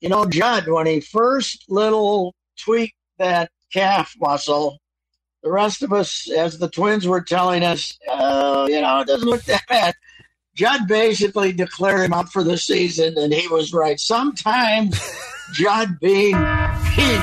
[0.00, 4.78] you know, Judd, when he first little tweaked that calf muscle,
[5.42, 9.28] the rest of us, as the twins were telling us, uh, you know, it doesn't
[9.28, 9.94] look that bad.
[10.54, 14.00] Judd basically declared him up for the season, and he was right.
[14.00, 14.98] Sometimes
[15.52, 16.36] Judd being,
[16.96, 17.22] being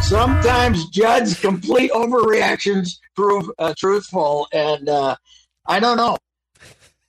[0.00, 5.16] sometimes Judd's complete overreactions prove uh, truthful, and uh,
[5.66, 6.18] I don't know.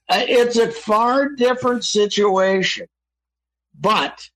[0.10, 2.88] Uh, It's a far different situation,
[3.80, 4.30] but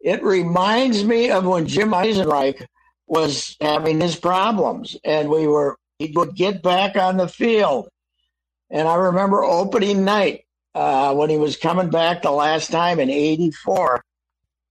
[0.00, 2.66] it reminds me of when Jim Eisenreich
[3.06, 7.88] was having his problems, and we were he would get back on the field.
[8.70, 13.08] And I remember opening night uh, when he was coming back the last time in
[13.10, 14.02] '84,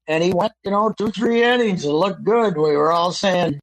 [0.07, 2.57] and he went, you know, two three innings and looked good.
[2.57, 3.59] We were all saying,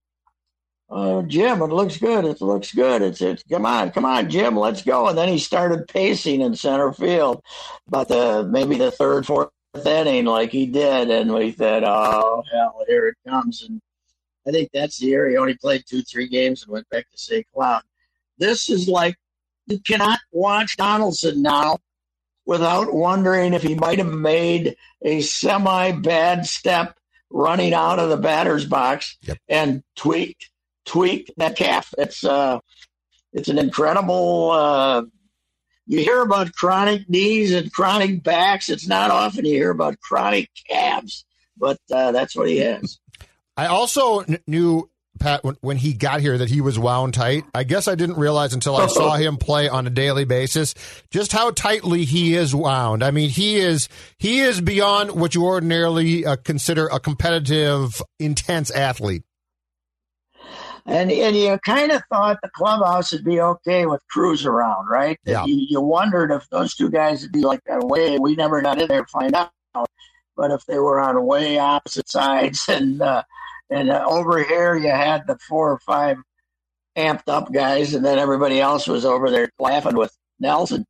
[0.89, 2.25] "Oh, Jim, it looks good.
[2.25, 3.03] It looks good.
[3.03, 6.55] It's it's come on, come on, Jim, let's go." And then he started pacing in
[6.55, 7.43] center field,
[7.89, 9.51] but the maybe the third, fourth
[9.85, 13.81] inning, like he did, and we said, "Oh hell, here it comes." And
[14.47, 17.19] I think that's the year he only played two, three games and went back to
[17.19, 17.47] St.
[17.55, 17.83] Cloud.
[18.39, 19.17] This is like
[19.67, 21.79] you cannot watch Donaldson now
[22.51, 26.99] without wondering if he might have made a semi bad step
[27.31, 29.17] running out of the batter's box
[29.49, 30.51] and tweaked
[30.85, 31.95] tweaked that calf.
[31.97, 32.59] It's uh
[33.33, 35.03] it's an incredible uh
[35.87, 38.69] you hear about chronic knees and chronic backs.
[38.69, 41.25] It's not often you hear about chronic calves,
[41.57, 42.99] but uh, that's what he has.
[43.57, 44.91] I also kn- knew
[45.21, 47.45] Pat when, when he got here that he was wound tight.
[47.55, 50.75] I guess I didn't realize until I saw him play on a daily basis
[51.11, 53.05] just how tightly he is wound.
[53.05, 58.71] I mean, he is he is beyond what you ordinarily uh, consider a competitive, intense
[58.71, 59.23] athlete.
[60.87, 65.19] And and you kind of thought the clubhouse would be okay with Cruz around, right?
[65.25, 65.45] Yeah.
[65.45, 68.19] You, you wondered if those two guys would be like that way.
[68.19, 69.51] We never got in there to find out.
[70.37, 73.23] But if they were on way opposite sides, and uh,
[73.71, 76.17] and uh, over here you had the four or five
[76.97, 80.87] amped up guys, and then everybody else was over there laughing with Nelson.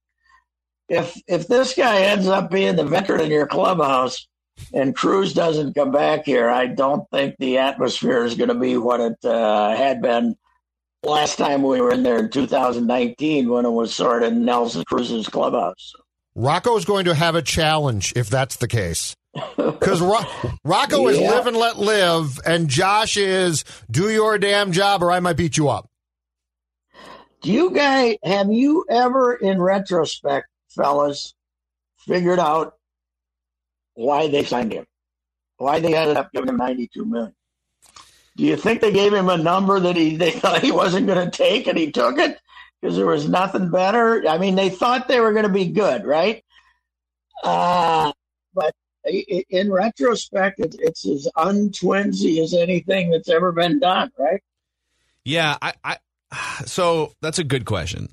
[0.88, 4.26] If if this guy ends up being the veteran in your clubhouse,
[4.72, 8.76] and Cruz doesn't come back here, I don't think the atmosphere is going to be
[8.76, 10.36] what it uh, had been
[11.02, 15.28] last time we were in there in 2019 when it was sort of Nelson Cruz's
[15.28, 15.94] clubhouse.
[16.34, 19.14] Rocco is going to have a challenge if that's the case.
[19.34, 25.02] Because Ro- Rocco is live and let live, and Josh is do your damn job
[25.02, 25.88] or I might beat you up.
[27.42, 31.34] Do you guys have you ever, in retrospect, fellas,
[32.00, 32.74] figured out
[33.94, 34.86] why they signed him?
[35.56, 37.34] Why they ended up giving him ninety-two million?
[38.36, 41.30] Do you think they gave him a number that he they thought he wasn't going
[41.30, 42.38] to take and he took it
[42.80, 44.26] because there was nothing better?
[44.28, 46.44] I mean, they thought they were going to be good, right?
[47.42, 48.12] Uh,
[48.54, 48.74] but
[49.10, 54.42] in retrospect, it's, it's as untwinsy as anything that's ever been done, right?
[55.24, 55.96] Yeah, I, I
[56.66, 58.08] so that's a good question.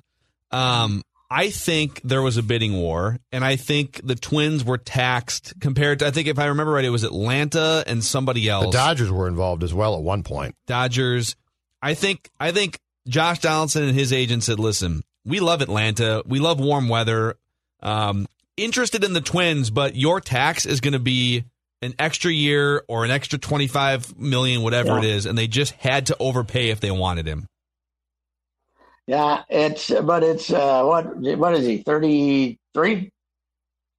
[0.51, 5.53] Um, I think there was a bidding war, and I think the Twins were taxed
[5.59, 6.07] compared to.
[6.07, 8.67] I think if I remember right, it was Atlanta and somebody else.
[8.67, 10.55] The Dodgers were involved as well at one point.
[10.67, 11.35] Dodgers.
[11.81, 16.23] I think I think Josh Donaldson and his agent said, "Listen, we love Atlanta.
[16.25, 17.35] We love warm weather.
[17.81, 18.27] Um,
[18.57, 21.45] interested in the Twins, but your tax is going to be
[21.81, 24.97] an extra year or an extra twenty five million, whatever Yeah.
[24.99, 27.47] it is." And they just had to overpay if they wanted him.
[29.05, 33.09] Yeah, it's but it's uh what what is he 33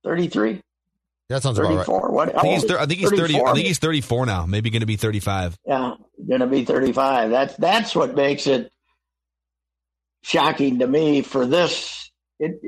[0.05, 0.61] 33
[1.31, 1.77] That sounds about right.
[1.87, 3.07] 34 what I think he's, thir- I think he?
[3.07, 3.41] he's thirty.
[3.41, 4.45] I think he's thirty-four now.
[4.45, 5.57] Maybe going to be thirty-five.
[5.65, 5.95] yeah
[6.27, 8.71] going to be 35 that's that's what makes it
[10.23, 12.61] shocking to me for this it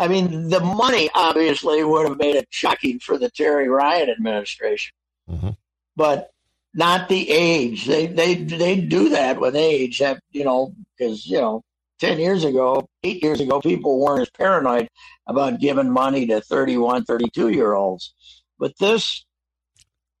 [0.00, 4.92] I mean the money obviously would have made it shocking for the Terry Ryan administration
[5.30, 5.56] Mhm.
[5.94, 6.30] but
[6.74, 7.86] not the age.
[7.86, 9.98] They they they do that with age.
[9.98, 11.62] Have you know because you know
[11.98, 14.88] ten years ago, eight years ago, people weren't as paranoid
[15.26, 18.14] about giving money to 31, 32 year olds.
[18.58, 19.24] But this,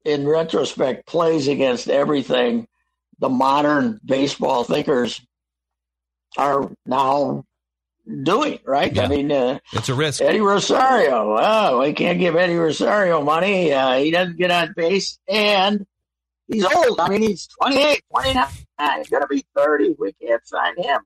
[0.04, 2.66] in retrospect, plays against everything
[3.18, 5.20] the modern baseball thinkers
[6.36, 7.44] are now
[8.22, 8.58] doing.
[8.64, 8.94] Right?
[8.94, 9.04] Yeah.
[9.04, 9.32] I mean.
[9.32, 10.20] Uh, It's a risk.
[10.22, 11.36] Eddie Rosario.
[11.38, 13.72] Oh, we can't give Eddie Rosario money.
[13.72, 15.86] Uh, he doesn't get on base, and
[16.48, 17.00] he's old.
[17.00, 18.46] I mean, he's 28, 29.
[18.98, 19.96] He's going to be 30.
[19.98, 21.00] We can't sign him.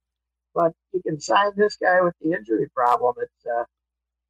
[0.54, 3.14] But you can sign this guy with the injury problem.
[3.20, 3.64] It's uh,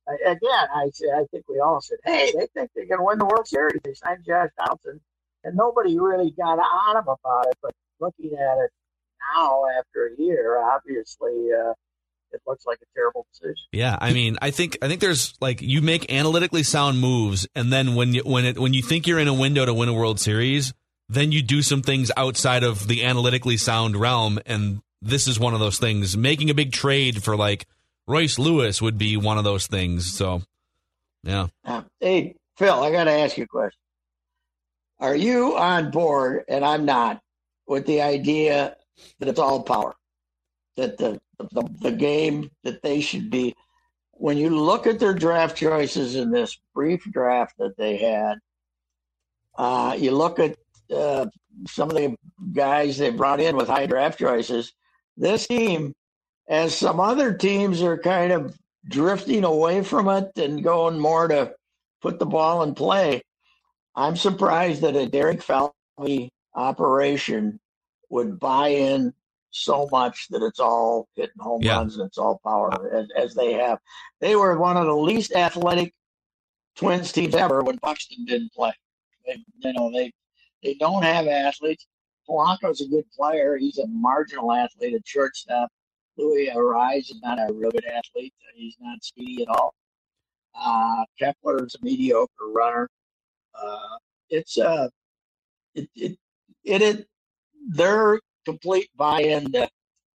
[0.09, 3.19] I- again, I say, I think we all said, hey, they think they can win
[3.19, 3.81] the World Series.
[3.85, 5.01] They signed Josh Donaldson,
[5.45, 7.59] and nobody really got on him about it.
[7.63, 8.71] But looking at it
[9.37, 11.73] now, after a year, obviously, uh,
[12.33, 13.65] it looks like a terrible decision.
[13.73, 17.73] Yeah, I mean, I think I think there's like you make analytically sound moves, and
[17.73, 19.93] then when you when it when you think you're in a window to win a
[19.93, 20.73] World Series,
[21.09, 25.55] then you do some things outside of the analytically sound realm, and this is one
[25.55, 26.17] of those things.
[26.17, 27.67] Making a big trade for like
[28.07, 30.13] Royce Lewis would be one of those things.
[30.13, 30.43] So,
[31.23, 33.79] yeah, Uh, Hey, Phil, I got to ask you a question.
[35.01, 37.21] Are you on board, and I'm not,
[37.67, 38.77] with the idea
[39.19, 39.95] that it's all power?
[40.77, 43.55] That the, the, the game that they should be,
[44.13, 48.39] when you look at their draft choices in this brief draft that they had,
[49.57, 50.57] uh, you look at
[50.95, 51.27] uh,
[51.67, 52.17] some of the
[52.53, 54.73] guys they brought in with high draft choices,
[55.17, 55.95] this team,
[56.49, 58.57] as some other teams are kind of
[58.89, 61.55] drifting away from it and going more to
[62.03, 63.23] put the ball in play.
[63.97, 67.61] I'm surprised that a Derek Falvey operation
[68.11, 69.15] would buy in
[69.55, 71.77] so much that it's all hitting home Yeah.
[71.79, 73.79] runs and it's all power as, as they have.
[74.21, 75.95] They were one of the least athletic
[76.77, 78.73] Twins teams ever when Buxton didn't play.
[79.27, 80.13] They, you know, they
[80.63, 81.87] they don't have athletes.
[82.29, 83.57] Polanco's a good player.
[83.57, 85.71] He's a marginal athlete at shortstop.
[86.17, 88.35] Luis Arraez is not a real good athlete.
[88.55, 89.75] He's not speedy at all.
[90.59, 92.89] Uh, Kepler is a mediocre runner.
[93.55, 93.99] Uh,
[94.31, 94.89] it's uh,
[95.75, 96.19] it, it
[96.65, 97.09] it it
[97.69, 99.69] their complete buy-in to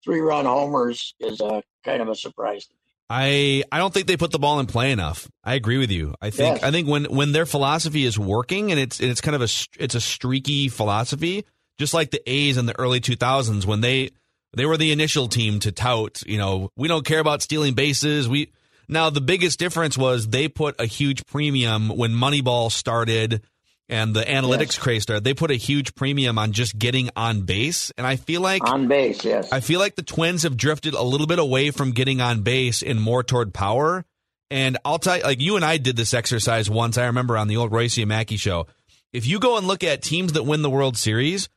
[0.04, 2.78] three-run homers is uh, kind of a surprise to me.
[3.10, 5.28] I I don't think they put the ball in play enough.
[5.44, 6.14] I agree with you.
[6.22, 6.64] I think Yes.
[6.64, 9.50] I think when when their philosophy is working and it's and it's kind of a
[9.80, 11.44] it's a streaky philosophy,
[11.80, 14.12] just like the A's in the early 2000s when they
[14.56, 18.30] they were the initial team to tout, you know, we don't care about stealing bases.
[18.30, 18.52] We
[18.88, 23.42] now the biggest difference was they put a huge premium when Moneyball started
[23.90, 24.78] and the analytics Yes.
[24.78, 25.24] craze started.
[25.24, 28.88] They put a huge premium on just getting on base, and I feel like On
[28.88, 29.52] base, yes.
[29.52, 32.82] I feel like the Twins have drifted a little bit away from getting on base
[32.84, 34.06] and more toward power.
[34.52, 36.98] And I'll tell you, like you and I did this exercise once.
[36.98, 38.68] I remember on the old Reusse and Mackey show.
[39.14, 41.50] if you go and look at teams that win the World Series,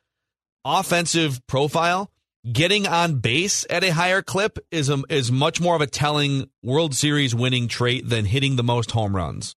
[0.64, 2.10] offensive profile,
[2.50, 6.48] getting on base at a higher clip is a, is much more of a telling
[6.62, 9.54] World Series winning trait than hitting the most home runs.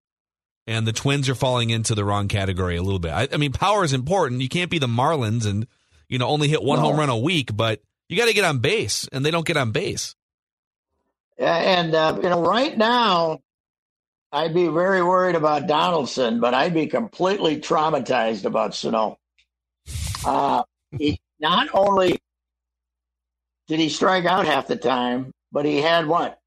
[0.68, 3.12] And the Twins are falling into the wrong category a little bit.
[3.12, 4.42] I, I mean, power is important.
[4.42, 5.68] You can't be the Marlins and
[6.10, 6.86] you know only hit one No.
[6.86, 9.58] home run a week, but you got to get on base, and they don't get
[9.58, 10.16] on base.
[11.38, 13.40] And uh, you know, right now,
[14.32, 19.18] I'd be very worried about Donaldson, but I'd be completely traumatized about Sano.
[20.26, 20.64] Uh,
[20.98, 22.20] he not only
[23.68, 26.40] did he strike out half the time, but he had what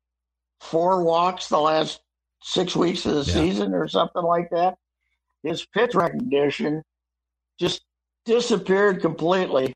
[0.61, 2.01] four walks the last
[2.49, 3.35] six weeks of the Yeah.
[3.35, 4.79] season or something like that.
[5.43, 6.83] His pitch recognition
[7.59, 7.83] just
[8.25, 9.75] disappeared completely,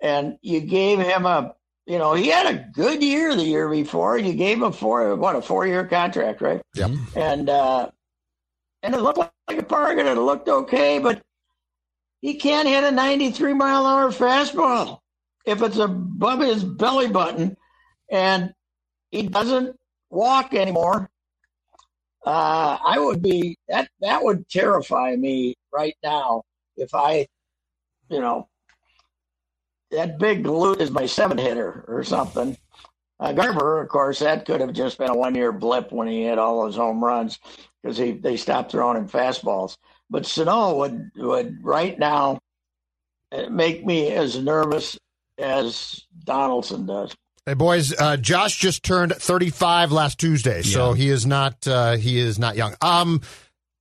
[0.00, 1.54] and you gave him a
[1.86, 4.16] you know, he had a good year the year before.
[4.16, 6.62] You gave him four, what, a four year contract, right?
[6.76, 6.90] Yep.
[7.16, 7.90] And, uh,
[8.84, 10.06] and it looked like a bargain.
[10.06, 11.20] It looked okay, but
[12.20, 15.00] he can't hit a 93 mile an hour fastball
[15.44, 17.56] if it's above his belly button
[18.08, 18.52] and
[19.10, 19.76] he doesn't
[20.10, 21.10] walk anymore.
[22.24, 26.42] Uh, I would be that, that would terrify me right now
[26.76, 27.26] if I,
[28.08, 28.48] you know,
[29.90, 32.56] that big glute is my seven hitter or something.
[33.18, 36.24] Uh, Garver, of course, that could have just been a one year blip when he
[36.24, 37.38] hit all those home runs
[37.82, 39.76] because he they stopped throwing him fastballs.
[40.08, 42.38] But Sano would would right now
[43.32, 44.98] uh, make me as nervous
[45.38, 47.14] as Donaldson does.
[47.46, 50.96] Hey boys, uh, Josh just turned 35 last Tuesday, so Yeah.
[50.96, 52.76] he is not uh, he is not young.
[52.82, 53.22] Um,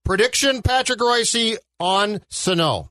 [0.06, 2.90] prediction: Patrick Reusse on Sano,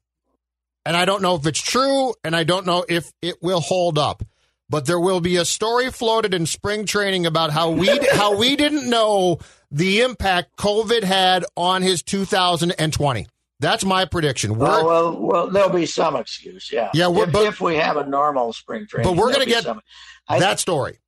[0.85, 3.99] and I don't know if it's true, and I don't know if it will hold
[3.99, 4.23] up.
[4.71, 8.55] But there will be a story floated in spring training about how we how we
[8.55, 9.39] didn't know
[9.71, 13.27] the impact COVID had on his 2020.
[13.61, 14.57] That's my prediction.
[14.57, 16.91] We're, Well, well, well, there'll be some excuse, yeah.
[16.95, 19.65] Yeah, if, but- if we have a normal spring training, but we're going to get
[19.65, 19.81] some.
[20.29, 20.99] That story.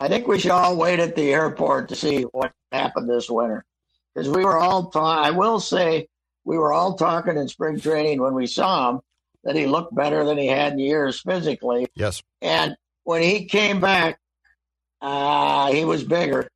[0.00, 3.64] I think we should all wait at the airport to see what happened this winter.
[4.14, 6.08] Because we were all talking, I will say,
[6.44, 9.00] we were all talking in spring training when we saw him
[9.44, 11.86] that he looked better than he had in years physically.
[11.94, 12.22] Yes.
[12.40, 14.18] And when he came back,
[15.00, 16.48] uh, he was bigger.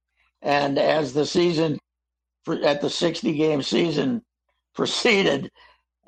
[0.43, 1.79] And as the season,
[2.65, 4.23] at the 60 game season
[4.77, 5.51] proceeded,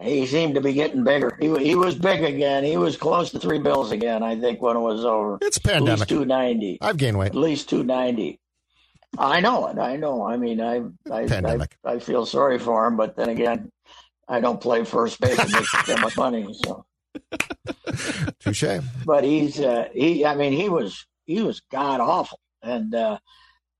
[0.00, 1.36] he seemed to be getting bigger.
[1.40, 2.62] He, he was big again.
[2.62, 5.38] He was close to three bills again, I think, when it was over.
[5.42, 5.92] It's pandemic.
[5.92, 7.28] At least 290 I've gained weight.
[7.28, 8.38] at least 290.
[9.18, 9.78] I know it.
[9.78, 10.24] I know.
[10.24, 11.76] I mean, I I, I Pandemic.
[11.84, 13.70] I feel sorry for him, but then again,
[14.28, 16.46] I don't play first base and make that much money.
[16.64, 16.84] So,
[18.38, 18.64] Touche.
[19.06, 20.26] but he's uh, he.
[20.26, 23.18] I mean, he was he was god awful, and uh,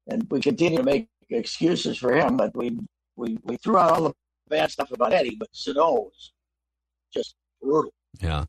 [0.07, 2.79] and we continue to make excuses for him, but we
[3.17, 4.15] we we threw out all the
[4.49, 6.33] bad stuff about Eddie, but Sano was
[7.13, 7.93] just brutal.
[8.21, 8.45] Yeah.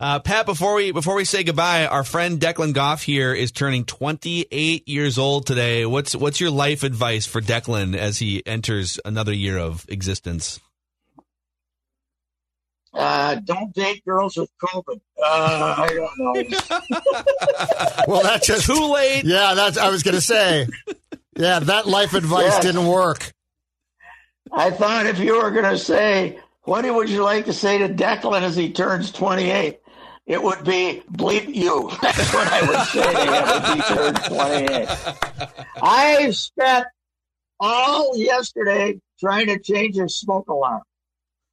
[0.00, 3.84] Uh, Pat, before we before we say goodbye, our friend Declan Goff here is turning
[3.84, 5.86] 28 years old today.
[5.86, 10.58] What's what's your life advice for Declan as he enters another year of existence?
[12.94, 15.00] Uh, don't date girls with COVID.
[15.22, 17.22] Uh, I don't know.
[18.08, 19.24] Well, that's just Too late.
[19.24, 20.66] Yeah, that's I was going to say.
[21.36, 22.62] Yeah, that life advice Yes.
[22.62, 23.32] didn't work.
[24.52, 27.88] I thought if you were going to say, what would you like to say to
[27.88, 29.80] Declan as he turns 28?
[30.26, 31.90] It would be bleep you.
[32.02, 35.68] That's what I would say to him as he turns 28.
[35.82, 36.86] I spent
[37.58, 40.82] all yesterday trying to change his smoke alarm,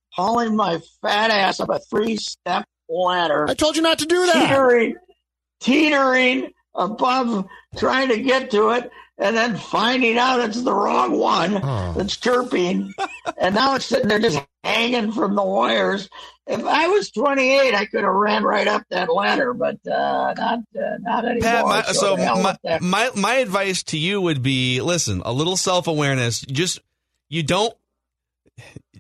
[0.09, 4.25] hauling my fat ass up a three step ladder, I told you not to do
[4.25, 4.47] that.
[4.47, 4.95] teetering,
[5.59, 7.45] teetering above,
[7.77, 11.93] trying to get to it, and then finding out it's the wrong one Oh.
[11.95, 12.93] that's chirping,
[13.37, 16.09] and now it's sitting there just hanging from the wires.
[16.47, 20.59] If I was 28, I could have ran right up that ladder, but uh, not
[20.75, 21.41] uh, not anymore.
[21.49, 25.31] Pat, my, so the hell my, my my advice to you would be: listen, a
[25.33, 26.41] little self awareness.
[26.41, 26.79] Just
[27.29, 27.73] you don't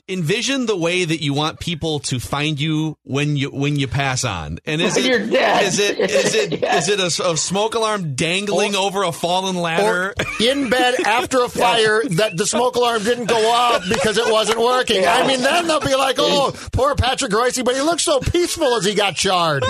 [0.09, 4.23] envision the way that you want people to find you when you when you pass
[4.23, 4.59] on.
[4.65, 5.63] And is When it you're dead.
[5.65, 6.77] is it is it Yeah.
[6.77, 10.13] is it a, a smoke alarm dangling over a fallen ladder?
[10.39, 14.59] In bed after a fire that the smoke alarm didn't go off because it wasn't
[14.59, 15.05] working.
[15.05, 18.75] I mean, then they'll be like, "Oh, poor Patrick Reusse, but he looks so peaceful
[18.75, 19.63] as he got charred."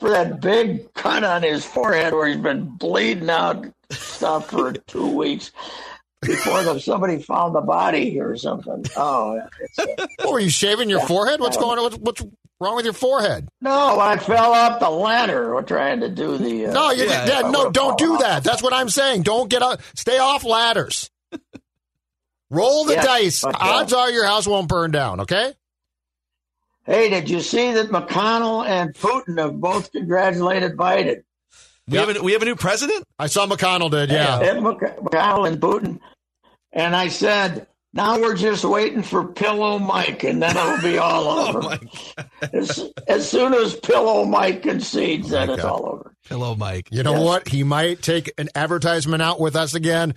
[0.00, 5.06] for that big cut on his forehead where he's been bleeding out stuff for two
[5.06, 5.52] weeks
[6.22, 8.84] before the, somebody found the body or something.
[8.96, 11.40] Oh, it's, uh, What were you shaving your forehead?
[11.40, 11.84] What's going on?
[11.84, 12.22] What's, what's
[12.60, 13.48] wrong with your forehead?
[13.60, 15.54] no, I fell off the ladder.
[15.54, 16.66] We're trying to do the.
[16.66, 17.26] Uh, No, you, Yeah.
[17.26, 18.44] Dad, I no, don't do fallen that.
[18.44, 19.22] That's what I'm saying.
[19.22, 19.80] Don't get up.
[19.94, 21.10] Stay off ladders.
[22.50, 23.44] Roll the Yes, dice.
[23.44, 23.56] okay.
[23.58, 25.20] Odds are your house won't burn down.
[25.20, 25.52] Okay.
[26.84, 31.22] Hey, did you see that McConnell and Putin have both congratulated Biden?
[31.88, 33.04] We have a, we have a new president.
[33.18, 34.10] I saw McConnell did.
[34.10, 34.38] Yeah.
[34.40, 36.00] Ed Mc- McConnell and Putin.
[36.72, 41.24] And I said, now we're just waiting for Pillow Mike, and then it'll be all
[41.28, 41.78] Oh over.
[42.52, 46.14] as, as soon as Pillow Mike concedes, then it's all over.
[46.28, 46.88] Hello, Mike.
[46.90, 47.48] You know what?
[47.48, 50.14] He might take an advertisement out with us again.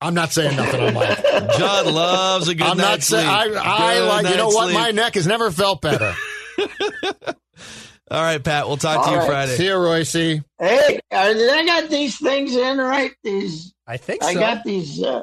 [0.00, 1.22] I'm not saying nothing on Mike.
[1.58, 3.26] Judd loves a good I'm not saying.
[3.26, 3.66] I, sleep.
[3.66, 4.28] I like.
[4.28, 4.64] You know what?
[4.64, 4.74] sleep.
[4.78, 6.14] My neck has never felt better.
[8.10, 8.68] All right, Pat.
[8.68, 9.26] We'll talk to you right.
[9.26, 9.56] Friday.
[9.56, 10.44] See you, Reusse.
[10.58, 13.12] Hey, uh, did I got these things in right?
[13.24, 15.02] These I think I got these.
[15.02, 15.22] Uh,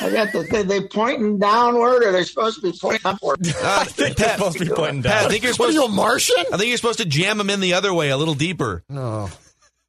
[0.00, 0.66] I got the thing.
[0.66, 3.40] They pointing downward, or they're supposed to be pointing upward.
[3.46, 5.30] Uh, think they're supposed to be pointing Pat, I down.
[5.30, 5.88] think you're What are supposed.
[5.88, 6.44] you, a Martian?
[6.52, 8.82] I think you're supposed to jam them in the other way, a little deeper.
[8.88, 9.28] No.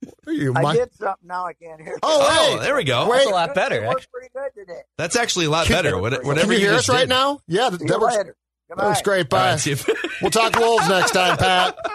[0.02, 1.27] What are you, I my- did something.
[1.27, 1.98] Now I can't hear.
[2.03, 3.10] Oh, Oh, there we go.
[3.10, 3.18] Wait.
[3.18, 3.84] That's a lot better.
[3.84, 4.06] It actually.
[4.14, 4.82] pretty good today.
[4.98, 5.98] That's actually a lot better.
[5.98, 7.10] What- Whatever Can you hear just us right did.
[7.10, 7.40] now?
[7.48, 8.15] Yeah, that, that you works.
[8.18, 8.36] later.
[8.69, 9.30] That works great.
[9.30, 9.52] Bye.
[9.56, 9.86] right,
[10.22, 11.77] We'll talk Wolves next time, Pat.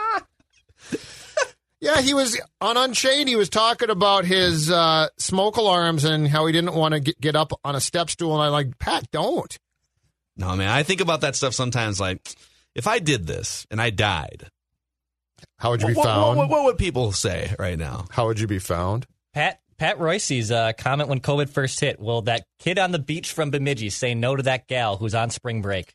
[1.81, 3.29] Yeah, he was on Unchained.
[3.29, 7.19] He was talking about his uh, smoke alarms and how he didn't want to get,
[7.21, 8.35] get up on a step stool.
[8.35, 9.57] And I'm like, Pat, don't.
[10.37, 10.69] No, man.
[10.69, 11.99] I think about that stuff sometimes.
[11.99, 12.35] Like,
[12.75, 14.49] if I did this and I died,
[15.59, 16.37] How would you be what, found?
[16.37, 18.05] what, what would people say right now?
[18.11, 19.07] How would you be found?
[19.33, 21.99] Pat Pat Reusse's uh, comment when COVID first hit.
[21.99, 25.31] Will that kid on the beach from Bemidji say no to that gal who's on
[25.31, 25.95] spring break?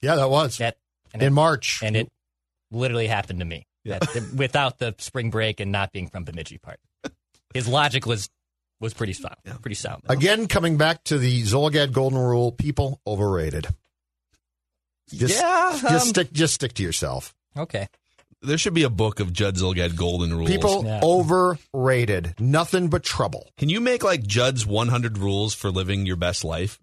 [0.00, 0.76] Yeah, that was That
[1.14, 1.80] and in it, March.
[1.84, 2.08] and it
[2.72, 3.66] literally happened to me.
[3.84, 6.78] That, without the spring break and not being from Bemidji part,
[7.54, 8.28] his logic was
[8.80, 9.36] was pretty sound.
[9.44, 9.54] Yeah.
[9.60, 10.02] Pretty sound.
[10.08, 13.68] Again, coming back to the Zulgad Golden Rule, people overrated.
[15.12, 17.34] Just, Yeah, just um, stick, just stick to yourself.
[17.56, 17.86] Okay.
[18.40, 20.50] There should be a book of Judd Zulgad golden rules.
[20.50, 21.00] People Yeah.
[21.02, 22.34] overrated.
[22.40, 23.50] Nothing but trouble.
[23.56, 26.80] Can you make like Judd's 100 rules for living your best life?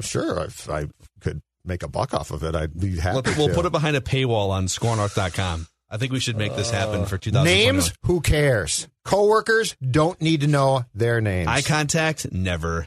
[0.00, 0.86] Sure, if I
[1.20, 3.30] could make a buck off of it, I'd be happy.
[3.36, 5.68] We'll, we'll put it behind a paywall on SKORNorth.com.
[5.90, 7.44] I think we should make this happen for 2021.
[7.44, 7.92] names.
[8.04, 8.86] Who cares?
[9.04, 11.48] Coworkers don't need to know their names.
[11.48, 12.86] Eye contact, never.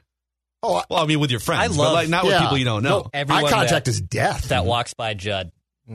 [0.62, 2.42] Oh, I- Well, I mean, with your friends, I but love- like not with yeah.
[2.42, 3.02] people you don't know.
[3.02, 4.50] No, Everyone eye contact that- is death.
[4.50, 5.52] That walks by Judd.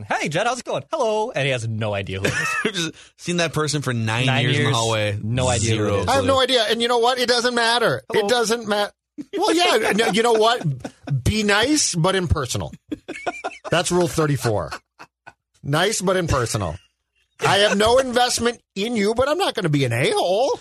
[0.07, 0.83] Hey Judd, how's it going?
[0.91, 2.47] Hello, and he has no idea who it is.
[2.63, 5.19] We've just seen that person for nine, Nine years, in the years, hallway.
[5.19, 6.07] no idea who Zero it is.
[6.07, 6.27] I have clue.
[6.27, 6.63] no idea.
[6.69, 7.17] And you know what?
[7.17, 8.03] It doesn't matter.
[8.11, 8.23] Hello.
[8.23, 8.91] It doesn't matter.
[9.35, 9.91] Well, yeah.
[9.93, 10.63] no, you know what?
[11.23, 12.71] Be nice, but impersonal.
[13.71, 14.71] That's rule 34.
[15.63, 16.75] Nice, but impersonal.
[17.41, 20.59] I have no investment in you, but I'm not going to be an a hole.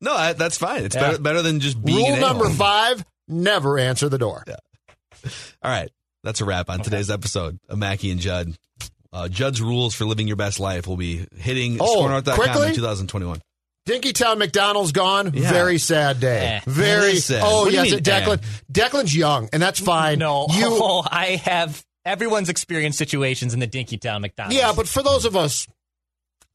[0.00, 0.84] No, I, that's fine.
[0.84, 1.10] It's Yeah.
[1.12, 2.56] better, better than just being Rule an number a-hole.
[2.56, 4.44] five never answer the door.
[5.24, 5.90] All right.
[6.22, 8.54] That's a wrap on today's episode of Mackey and Judd.
[9.12, 12.68] Uh, Judd's rules for living your best life will be hitting Oh, SKORNorth.com quickly?
[12.68, 13.40] in 2021.
[13.86, 15.32] Dinkytown McDonald's gone.
[15.34, 15.52] Yeah.
[15.52, 16.56] Very sad day.
[16.56, 16.60] Eh.
[16.66, 17.42] Very sad.
[17.44, 18.42] Oh What yes, mean, Declan.
[18.72, 20.18] Declan's young, and that's fine.
[20.18, 20.62] No, you.
[20.70, 24.56] oh, I have everyone's experienced situations in the Dinkytown McDonald's.
[24.56, 25.66] Yeah, but for those of us,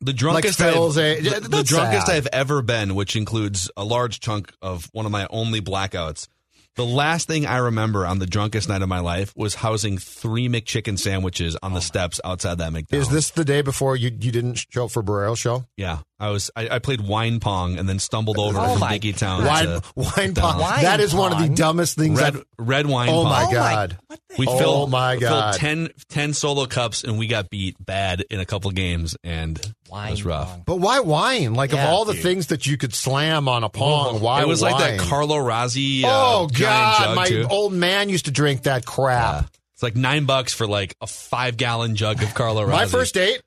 [0.01, 1.23] The drunkest, Like I've, Phil's age.
[1.29, 2.15] the, the drunkest sad.
[2.15, 6.27] I've ever been, which includes a large chunk of one of my only blackouts.
[6.75, 10.47] The last thing I remember on the drunkest night of my life was housing three
[10.47, 13.09] McChicken sandwiches on the oh steps outside that McDonald's.
[13.09, 15.65] Is this the day before you you didn't show up for Barrero's show?
[15.75, 16.49] Yeah, I was.
[16.55, 19.45] I, I played wine pong and then stumbled oh over Oh from my Dinkytown.
[19.45, 20.61] Wine, to wine pong.
[20.61, 22.17] Wine that is one of the dumbest things.
[22.21, 23.09] red I've, red wine.
[23.09, 23.25] oh pong.
[23.25, 23.97] my Oh my- god!
[24.37, 25.53] We Oh filled, my filled God.
[25.55, 29.73] 10, 10 solo cups and we got beat bad in a couple games and it
[29.91, 30.47] Wine was rough.
[30.49, 30.63] pong.
[30.65, 31.53] But why wine?
[31.53, 32.23] Like of Yeah, all the dude.
[32.23, 34.43] things that you could slam on a pong, why wine?
[34.43, 34.99] it was like that?
[34.99, 36.03] Carlo Rossi.
[36.03, 36.59] Uh, oh giant
[36.97, 37.47] god, jug my too.
[37.49, 39.43] old man used to drink that crap.
[39.43, 39.47] Yeah.
[39.73, 42.71] It's like nine bucks for like a five gallon jug of Carlo Rossi.
[42.71, 43.41] My first date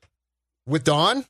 [0.65, 1.25] with Dawn,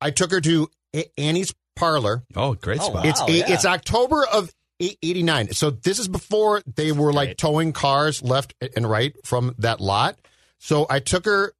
[0.00, 0.68] I took her to
[1.16, 2.22] Annie's Parlor.
[2.34, 3.04] Oh, great Oh, spot.
[3.04, 3.10] wow.
[3.10, 3.44] It's yeah.
[3.52, 4.50] it's October of
[4.80, 5.52] 89.
[5.52, 10.18] So this is before they were like towing cars left and right from that lot.
[10.58, 11.52] So I took her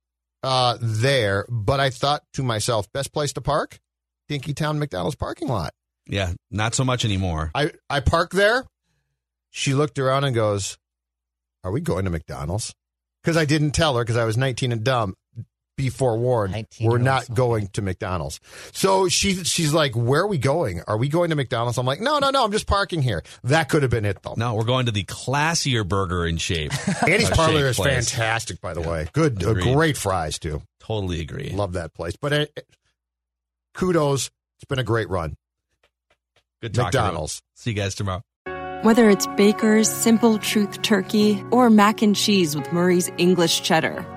[0.42, 3.78] uh, there, but I thought to myself, best place to park?
[4.28, 5.72] Dinkytown McDonald's parking lot.
[6.06, 7.50] Yeah, not so much anymore.
[7.54, 8.64] I, I parked there.
[9.50, 10.78] She looked around and goes,
[11.64, 12.74] Are we going to McDonald's?
[13.22, 15.14] Because I didn't tell her because I was 19 and dumb.
[15.76, 17.28] Be forewarned, we're not olds.
[17.28, 18.40] going to McDonald's.
[18.72, 20.80] So she she's like, Where are we going?
[20.88, 21.76] Are we going to McDonald's?
[21.76, 23.22] I'm like, No, no, no, I'm just parking here.
[23.44, 24.32] That could have been it, though.
[24.38, 26.72] No, we're going to the classier burger in shape.
[27.06, 28.10] Annie's Parlor shake is place.
[28.10, 29.08] fantastic, by the way.
[29.12, 30.62] Good, uh, great fries, too.
[30.80, 31.50] Totally agree.
[31.50, 32.16] Love that place.
[32.18, 32.66] But it,
[33.74, 34.30] kudos.
[34.56, 35.36] It's been a great run.
[36.62, 36.86] Good talking.
[36.98, 37.42] McDonald's.
[37.54, 38.22] See you guys tomorrow.
[38.80, 44.06] Whether it's Baker's Simple Truth Turkey or mac and cheese with Murray's English Cheddar